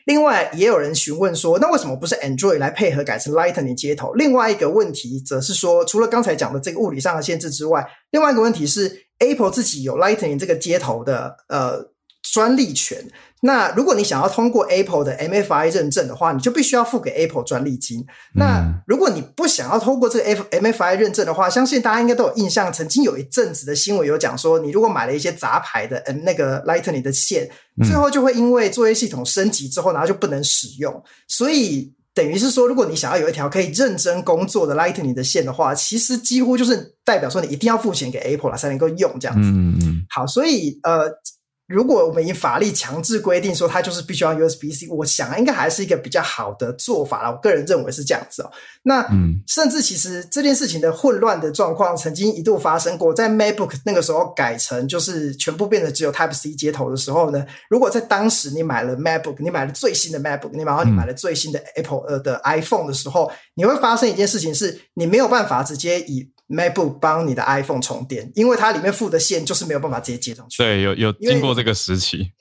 [0.06, 4.14] 另外也有人询问说，那为什么不是 Android 来配合改成 Lightning 接头？
[4.14, 11.92] 另外一个问题则是说，除了刚才讲的这个物理上的限制之外，另外一个问题是 Apple 自己有 Lightning 这个接头的呃
[12.22, 13.08] 专利权。
[13.46, 18.04] 那如果你想要通过 Apple 的 MFI 认证的话，你就必须要付给 Apple 专利金。
[18.34, 27.48] 那如果你不想要通过这个 F MFI 认证的话，相信大家应该都有印象，曾经有一阵子的新闻有讲说，你如果买了一些杂牌的嗯那个 Lightning 的线，
[27.84, 31.04] 最后就会因为作业系统升级之后，然后就不能使用。
[31.28, 39.50] 所以等于是说，如果你想要有一条可以认真工作的 Lightning 的线的话，其实几乎就是代表说你一定要付钱给 Apple 了才能够用这样子。
[39.50, 40.02] 嗯嗯。
[40.10, 41.08] 好，所以呃。
[41.68, 47.32] 如果我们以法律强制规定说它就是必须要 USB C，我想应该还是一个比较好的做法了。
[47.32, 48.52] 我个人认为是这样子哦。
[48.84, 70.62] 那嗯甚至其实这件事情的混乱的状况曾经一度发生过，在 MacBook 那个时候改成就是全部变得只有 Type C 接头的时候呢，如果在当时你买了 MacBook，你买了最新的 MacBook，你然后你买了最新的 Apple 呃的 iPhone 的时候，你会发生一件事情，是你没有办法直接以 MacBook 帮你的 iPhone 充电，因为它里面附的线就是没有办法直接接上去。
[70.62, 72.32] 对，有有经过这个时期。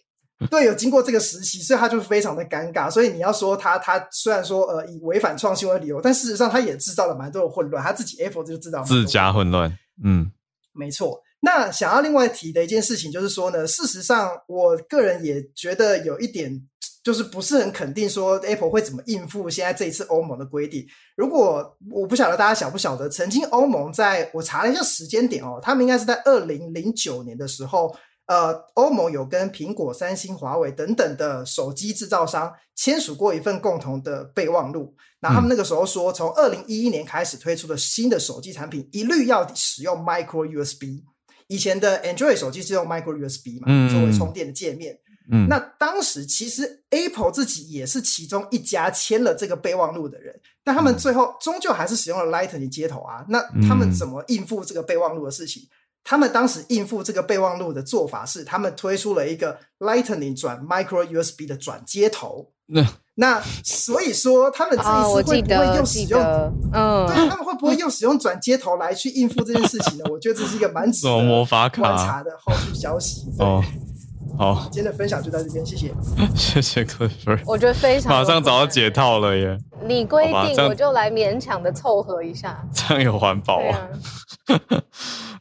[0.51, 2.91] 对，有经过这个时期，所以他就非常的尴尬。
[2.91, 7.83] 所以你要说他，他虽然说呃以违反创新为理由，但事实上他也制造了蛮多的混乱。
[7.83, 9.73] 他自己 Apple 就制造自家混乱。
[10.05, 10.31] 嗯，
[10.73, 11.23] 没错。
[11.41, 16.67] 那想要另外提的一件事情就是说呢，事实上我个人也觉得有一点。
[17.03, 20.87] 就是不是很肯定说 Apple 会怎么应付现在这一次欧盟的规定。
[21.15, 27.95] 如果我不晓得大家晓不晓得，曾经欧盟在我查了一下时间点哦，他们应该是在二零零九年的时候，
[28.27, 34.95] 呃，欧盟有跟苹果、三星、华为等等的手机制造商签署过一份共同的备忘录。
[35.21, 41.03] 那他们那个时候说，从二零一一年开始推出的新的手机产品，一律要使用 Micro USB。
[41.49, 44.99] 以前的 Android 手机是用 Micro USB 嘛，作为充电的界面。
[45.31, 53.25] 嗯，那当时其实 Apple 自己也是其中一家签了这个备忘录的人，但他们最后终究还是使用了 Lightning 接头啊。
[53.29, 55.63] 那他们怎么应付这个备忘录的事情？
[56.05, 62.51] 他们当时应付这个备忘录的做法是，他们推出了一个 Lightning 转 Micro USB 的转接头。
[62.67, 62.87] 那
[63.17, 66.21] 那所以说，他们这一次会不会用使用？
[66.73, 70.05] 嗯，对，他们会不会用使用转接头来去应付这件事情呢？
[70.11, 71.17] 我觉得这是一个蛮值得
[71.49, 73.27] 观察的后续消息。
[73.39, 73.65] 哦。
[74.37, 75.95] 好，今天的分享就到这边，谢谢，
[76.35, 79.57] 谢谢 Clifford，我觉得非常，马上找到解套了耶！
[79.87, 83.89] 你规定我就来勉强的凑合一下，这样有环保啊！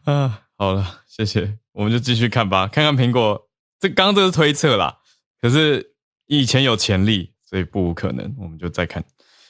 [0.03, 3.49] 啊， 好了，谢谢，我们就继续看吧，看看苹果，
[3.81, 4.97] 这刚刚这是推测啦，
[5.41, 5.91] 可是
[6.27, 9.03] 以前有潜力，所以不无可能，我们就再看。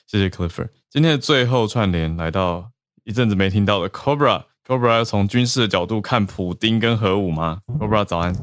[0.08, 2.68] 谢谢 Clifford，今天的最后串联来到
[3.04, 4.42] 一阵子没听到的 Cobra。
[4.66, 8.36] Cobra 要从军事的角度看普丁跟核武吗？Cobra 早安，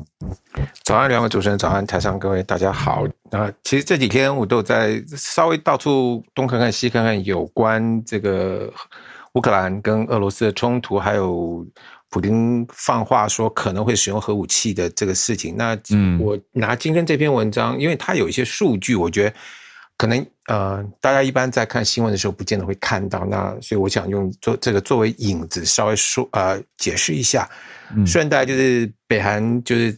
[0.84, 3.04] 早安，两位主持人早安，台上各位大家好。
[3.32, 8.72] 啊，其实这几天我都在稍微到处东看看西看看，有关这个
[9.32, 11.66] 乌克兰跟俄罗斯的冲突，还有
[12.10, 15.56] 普京放话说可能会使用核武器的这个事情。
[15.56, 15.78] 那
[16.18, 19.34] 我拿今天这篇文章，因为它有一些数据，我觉得。
[19.96, 23.22] 可能呃，大家一般在看新闻的时候，不见得会看到。
[23.26, 27.46] 那所以我想用做这个作为引子，稍微说呃解释一下。
[28.06, 29.94] 顺带就是北韩就是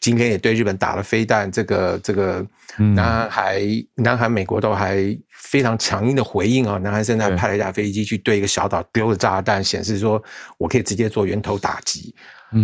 [0.00, 2.46] 今天也对日本打了飞弹，这个这个
[2.94, 3.54] 南韩、
[3.94, 4.96] 南韩、美国都还
[5.30, 6.78] 非常强硬的回应啊。
[6.78, 10.22] 南韩现在派了一架飞机去对一个小岛丢了炸弹，显示说
[10.58, 12.14] 我可以直接做源头打击。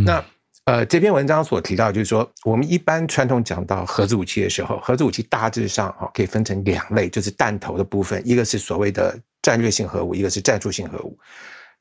[0.05, 0.24] 那
[0.64, 11.18] 呃，这篇文章所提到就是说，我们一般传统讲到核子武器的时候，核子武器大致上哈可以分成两类，就是弹头的部分，一个是所谓的战略性核武，一个是战术性核武。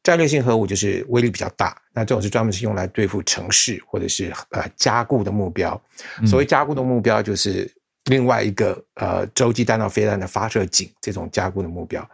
[0.03, 5.79] 战略性核武就是威力比较大，那这种是专门是用来对付城市或者是呃加固的目标。
[6.25, 7.71] 所谓加固的目标，就是
[8.05, 12.07] 另外一个呃洲际弹道飞弹的发射井这种加固的目标。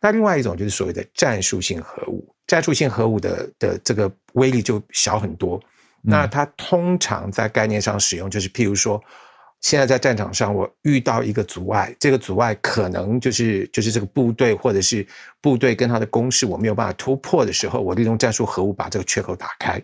[0.00, 5.60] 那另外一种就是所谓的战术性核武，战术性核武的的这个威力就小很多。
[6.00, 9.00] 那它通常在概念上使用，就是譬如说，
[9.62, 15.06] 现在在战场上，我遇到一个阻碍，这个阻碍可能就是就是这个部队或者是
[15.40, 19.80] 部队跟他的攻势我没有办法突破的时候，我利用战术核武把这个缺口打开。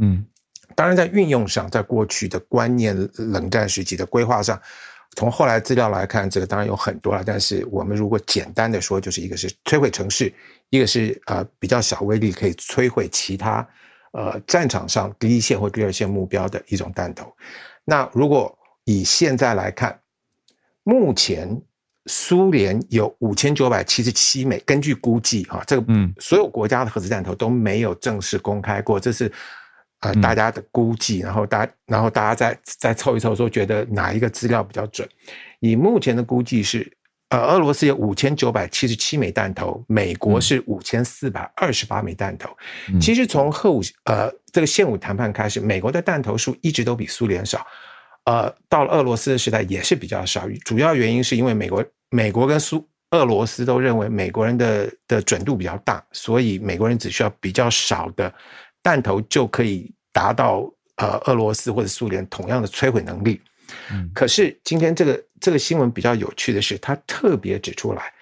[0.00, 0.26] 嗯，
[0.74, 4.60] 当然在运用上，在过去的观念、冷战时期的规划上，
[5.14, 7.22] 从后来资料来看，这个当然有很多了。
[7.24, 10.32] 但是我们如果简单的说，就是一个是摧毁城市，
[10.70, 13.64] 一个是呃比较小威力可以摧毁其他
[14.10, 17.32] 呃战场上第一线或第二线目标的一种弹头。
[17.84, 18.56] 那如果
[18.90, 20.00] 以现在来看，
[20.82, 21.62] 目前
[22.06, 29.30] 苏联有五千九百七十七枚，根据估计，哈，这个嗯，所有国家的核子弹头都没有正式公开过，这是
[30.00, 35.08] 呃大家的估计，然后大然后大家再再凑一凑，说觉得哪一个资料比较准？
[35.60, 36.90] 以目前的估计是，
[37.28, 42.50] 呃，俄罗斯有五千九百七十七枚弹头，美国是五千四百二十八枚弹头。
[43.00, 47.64] 其实从核武呃这个现武谈判开始，美国的弹头数一直都比苏联少。
[48.24, 58.32] 呃，到了俄罗斯的时代也是比较少，主要原因是因为美国、美国跟苏、俄罗斯都认为美国人的的准度比较大，所以美国人只需要比较少的
[58.82, 63.40] 弹头就可以达到呃俄罗斯或者苏联同样的摧毁能力。
[63.90, 68.12] 嗯，可是今天这个这个新闻比较有趣的是，他特别指出来，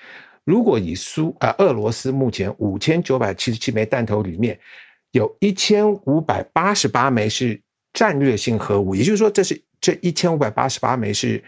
[0.44, 4.58] 如果以苏啊俄罗斯目前五千九百七十七枚弹头里面，
[5.10, 7.60] 有一千五百八十八枚是
[7.92, 9.60] 战略性核武，也就是说这是。
[9.80, 11.42] 这一千五百八十八枚是，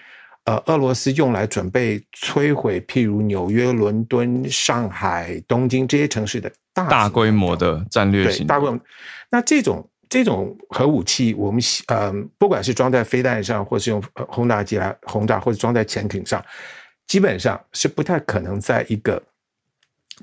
[0.44, 8.80] 呃，俄罗斯用来准备摧毁，譬如纽约、伦敦、上海、东京这些城市的大大规模的战略性大规模。
[9.30, 16.44] 那这种这种核武器，我们呃，不管是装在飞弹上，或是用轰炸机来轰炸，或者装在潜艇上，
[17.06, 19.22] 基本上是不太可能在一个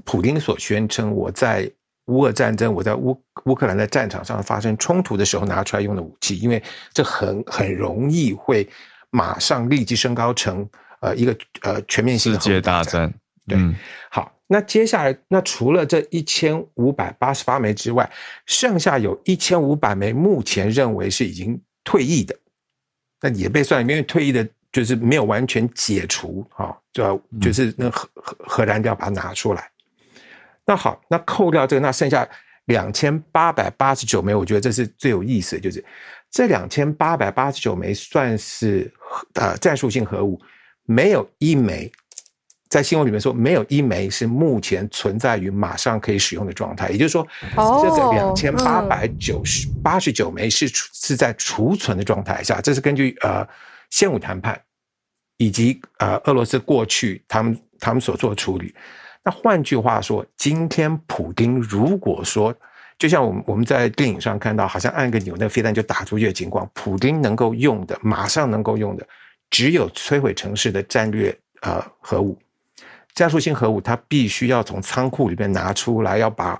[0.03, 1.71] 普京所宣称我在。
[2.07, 8.67] 乌俄战争，我在乌乌克兰的战场上发生冲突的时候拿出来用的武器，因为这很很容易会
[9.09, 10.67] 马上立即升高成
[11.01, 13.13] 呃一个呃全面性世界大战。
[13.45, 13.57] 对，
[14.09, 18.09] 好，那接下来那除了这一千五百八十八枚之外，
[18.45, 22.35] 剩下有一千五百枚目前认为是已经退役的，
[23.21, 29.69] 那也被算，因为退役的就是没有完全解除啊，就要就是那核核核燃料把它拿出来。
[30.67, 32.27] 那好，那扣掉这个，那剩下
[32.65, 35.83] 两千八百八十九枚，我觉得这是最有意思的，就是
[36.29, 38.93] 这两千八百八十九枚算是
[39.35, 40.37] 呃战术性核武，
[40.83, 41.89] 没有一枚
[42.67, 53.47] 在新闻里面说没有一枚是目前存在于马上可以使用的状态，也就是说，这个两千八百九十八十九枚是是在储存的状态下，这是根据呃
[53.89, 54.61] 现武谈判
[55.37, 58.75] 以及呃俄罗斯过去他们他们所做的处理。
[59.27, 62.55] 那换句话说，今天普丁如果说，
[62.97, 69.05] 就像我们我们在电影上看到，好像按个钮，那飞弹就打出去的情况，普丁能够用的，马上能够用的，
[69.49, 72.39] 只有摧毁城市的战略呃核武，
[73.15, 76.57] 加速性核武，它必须要从仓库里面拿出来，要把。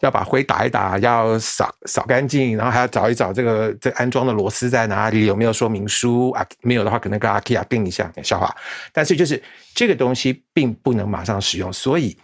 [0.00, 6.46] 要把灰打一打，要扫扫干净，然后还要找一找这个这安装的螺丝在哪里，有没有说明书啊？
[6.62, 8.54] 没有的话，可能跟阿 K 亚定一下，笑话。
[8.92, 9.42] 但是就是
[9.74, 12.18] 这个东西并不能马上使用，所以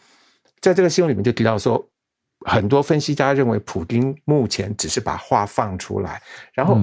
[0.60, 1.86] 在这个新闻里面就提到说，
[2.46, 6.20] 很多分析家认为，普丁目前只是把话放出来，
[6.52, 6.78] 然后。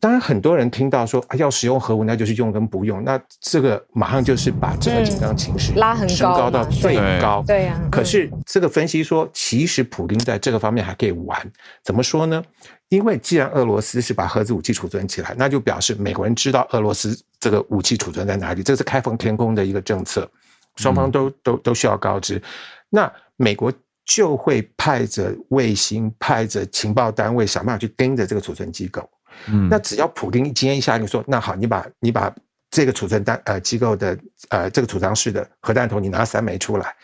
[0.00, 3.04] 当然，很多人听到说要使用核武，那就是用跟不用。
[3.04, 7.44] 那这个马上就是把整个紧张情绪拉很高，升高到最高。
[7.46, 7.80] 对呀。
[7.90, 11.40] 可是这个分析说，其实普京在这个方面还可以玩。
[11.84, 12.42] 怎么说呢？
[12.88, 18.62] 因为既然俄罗斯是把核子武器储存起来，那就表示美国人知道俄罗斯这个武器储存在哪里。
[18.62, 20.28] 这是开放天空的一个政策，
[20.76, 22.42] 双方都都都需要告知。
[22.88, 23.72] 那美国
[24.08, 29.08] 就会派着卫星、派着情报单位，想办法去盯着这个储存机构。
[29.46, 32.34] 嗯，那只要普京今天一下令说，那好，你把你把
[32.70, 36.96] 这个储存单呃机构的呃这个储藏室的核弹头，你拿三枚出来，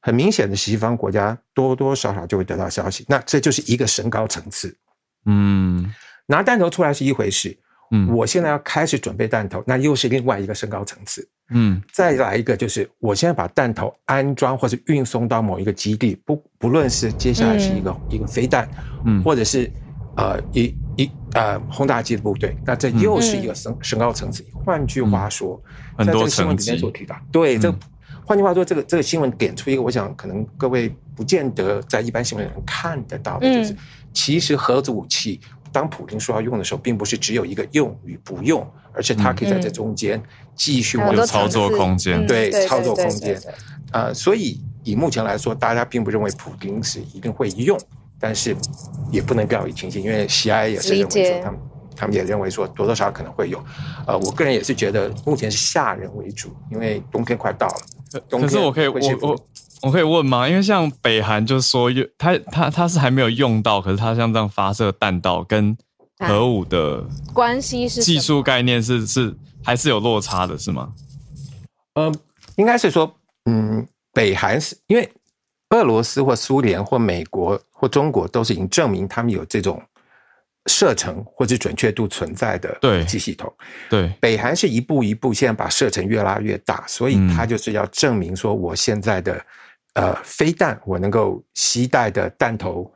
[0.00, 4.76] 很明显的西方国家多多少少就会得到消息，那这就是一个升高层次。
[5.26, 5.94] 嗯，
[6.26, 7.56] 拿弹头出来是一回事，
[7.90, 11.28] 嗯，我现在要开始准备弹头，那又是另外一个升高层次。
[11.50, 18.68] 嗯，再来一个就是我现在把弹头安装或者运送到某一个基地，不不论是接下来是一个一个飞弹，
[19.04, 19.70] 嗯，或者是。
[20.16, 24.44] 呃，一一呃，轰炸机的部队，那这又是一个升升高层次。
[24.52, 25.58] 换句话说，
[25.96, 27.72] 在这个新闻里面所提到，对，这
[28.26, 33.74] 换句话说，这个这个新闻点出一个，我想可能各位不见得在一般新闻里看得到的，就是
[34.12, 35.40] 其实核子武器，
[35.72, 40.22] 当普京说要用的时候，并不是只有一个用与不用，而且他可以在这中间
[40.54, 43.40] 继续有操作空间，对，操作空间。
[43.92, 47.78] 呃，所以以目前来说，大家并不认为普京是一定会用。
[48.22, 48.54] 但是
[49.10, 51.60] 也不能掉以轻心，因为 CIA 也是认为说他们
[51.96, 53.58] 他们也认为说多多少少可能会有。
[54.06, 58.20] 呃，我个人也是觉得目前是夏人为主，因为冬天快到了。
[58.28, 59.44] 可是我可以我我
[59.82, 60.48] 我可以问吗？
[60.48, 65.76] 因为像北韩就说用他他他是还没有用到，可是他像这样发射弹道跟
[66.18, 67.02] 核武的
[67.32, 70.92] 关系是技术概念是是还是有落差的，是吗？
[71.94, 72.12] 呃，
[72.56, 73.14] 应该是说，
[73.46, 75.10] 嗯，北韩是因为
[75.70, 79.82] 俄罗斯或苏联或美国或中国都是已经证明他们有这种
[80.66, 83.50] 射程或者准确度存在的对机系统。
[83.88, 89.42] 对，北韩是一步一步现在把射程越拉越大，所以他就是要证明说，我现在的
[90.00, 92.90] 呃飞弹我能够携带的弹头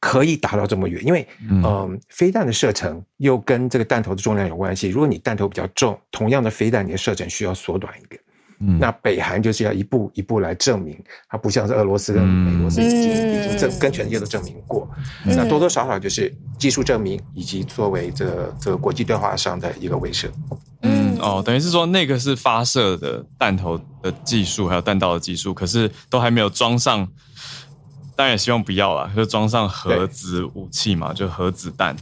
[0.00, 4.88] 可以打到这么远，因为嗯，飞弹的射程又跟这个弹头的重量有关系。
[4.88, 8.21] 如果你弹头比较重，同样的飞弹，你的射程需要缩短一点。
[8.78, 10.96] 那北韩就是要一步一步来证明，
[11.28, 14.88] 它不像是俄罗斯跟美国是已经已经证跟全世界都证明过。
[15.24, 20.30] 那多多少少就是技术证明，以及作为这个这个国际对话上的一个威慑。
[20.82, 27.08] 嗯哦，等于是说那个是发射的弹头的技术，还有弹道的技术，可是都还没有装上。
[28.14, 31.96] 当然也希望不要了，就装上核子武器嘛，就核子弹。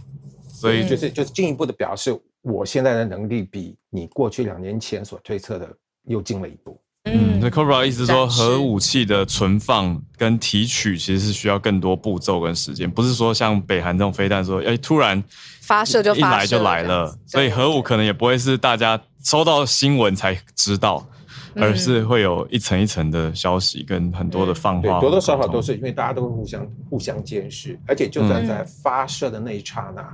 [0.49, 5.67] 所以就是就是进一步的表示，我现在的能力比你过去两年前所推测的。
[6.07, 6.81] 又进了一步。
[7.05, 15.23] 嗯，那 Cobra 意思说，核武器的存放跟提取其实是需要更多步骤跟时间，不是说像北韩这种飞弹说，哎，突然
[15.63, 17.17] 发射就一来就来了。
[17.27, 21.09] 所以核武可能也不会是大家收到新闻才知道，
[21.57, 25.01] 而是会有一层一层的消息跟很多的放话。
[25.01, 30.07] 多多少少都是因为大家都会互相互相监视，而且就算在发射的那一刹那，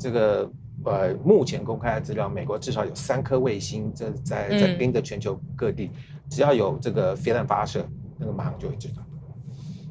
[0.00, 0.50] 这个。
[0.84, 5.90] 呃，目前公开的资料，美国至少有三颗卫星，这在在盯着全球各地，
[6.28, 8.94] 只要有这个飞弹发射，那个马上就会知道。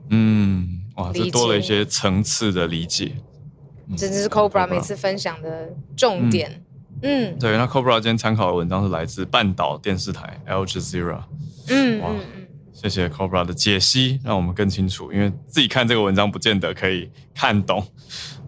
[0.10, 3.14] 嗯，哇，这多了一些层次的理解。
[3.98, 6.64] 这是 Cobra 每次分享的重点。
[7.02, 11.24] 嗯，对，那 Cobra 今天参考的文章是来自半岛电视台 Al Jazeera。
[11.70, 12.12] 嗯，哇，
[12.72, 17.84] 谢谢 Cobra 的解析，让我们更清楚，因为自己看这个文章不见得可以看懂。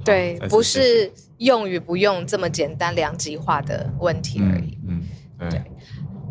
[0.04, 1.12] 对，不是。
[1.38, 4.77] 用与不用这么简单两极化的问题而已。
[4.88, 5.03] 嗯，
[5.49, 5.61] 对。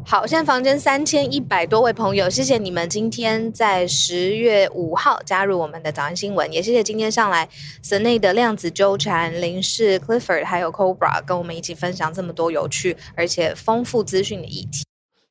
[0.06, 7.48] 好，现在房间三千一百多位朋友，谢谢你们今天在十月五号加入我们的早安新闻，也谢谢今天上来
[7.80, 14.84] 森内的量子纠缠、林氏 Clifford 还有 Cobra 跟我们一起分享这么多有趣而且丰富资讯的议题。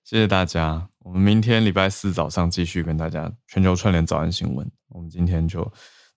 [0.04, 4.68] 谢谢大家，我们明天礼拜四早上继续跟大家全球串联早安新闻。
[4.90, 5.72] 我们今天就。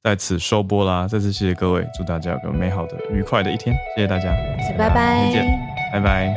[0.06, 1.08] 在此收播啦！
[1.08, 3.74] 再次谢谢各位，祝大家有个美好的、愉快的一天。
[3.96, 4.32] 谢谢大家，
[4.78, 5.58] 拜拜，再见，
[5.92, 6.32] 拜拜。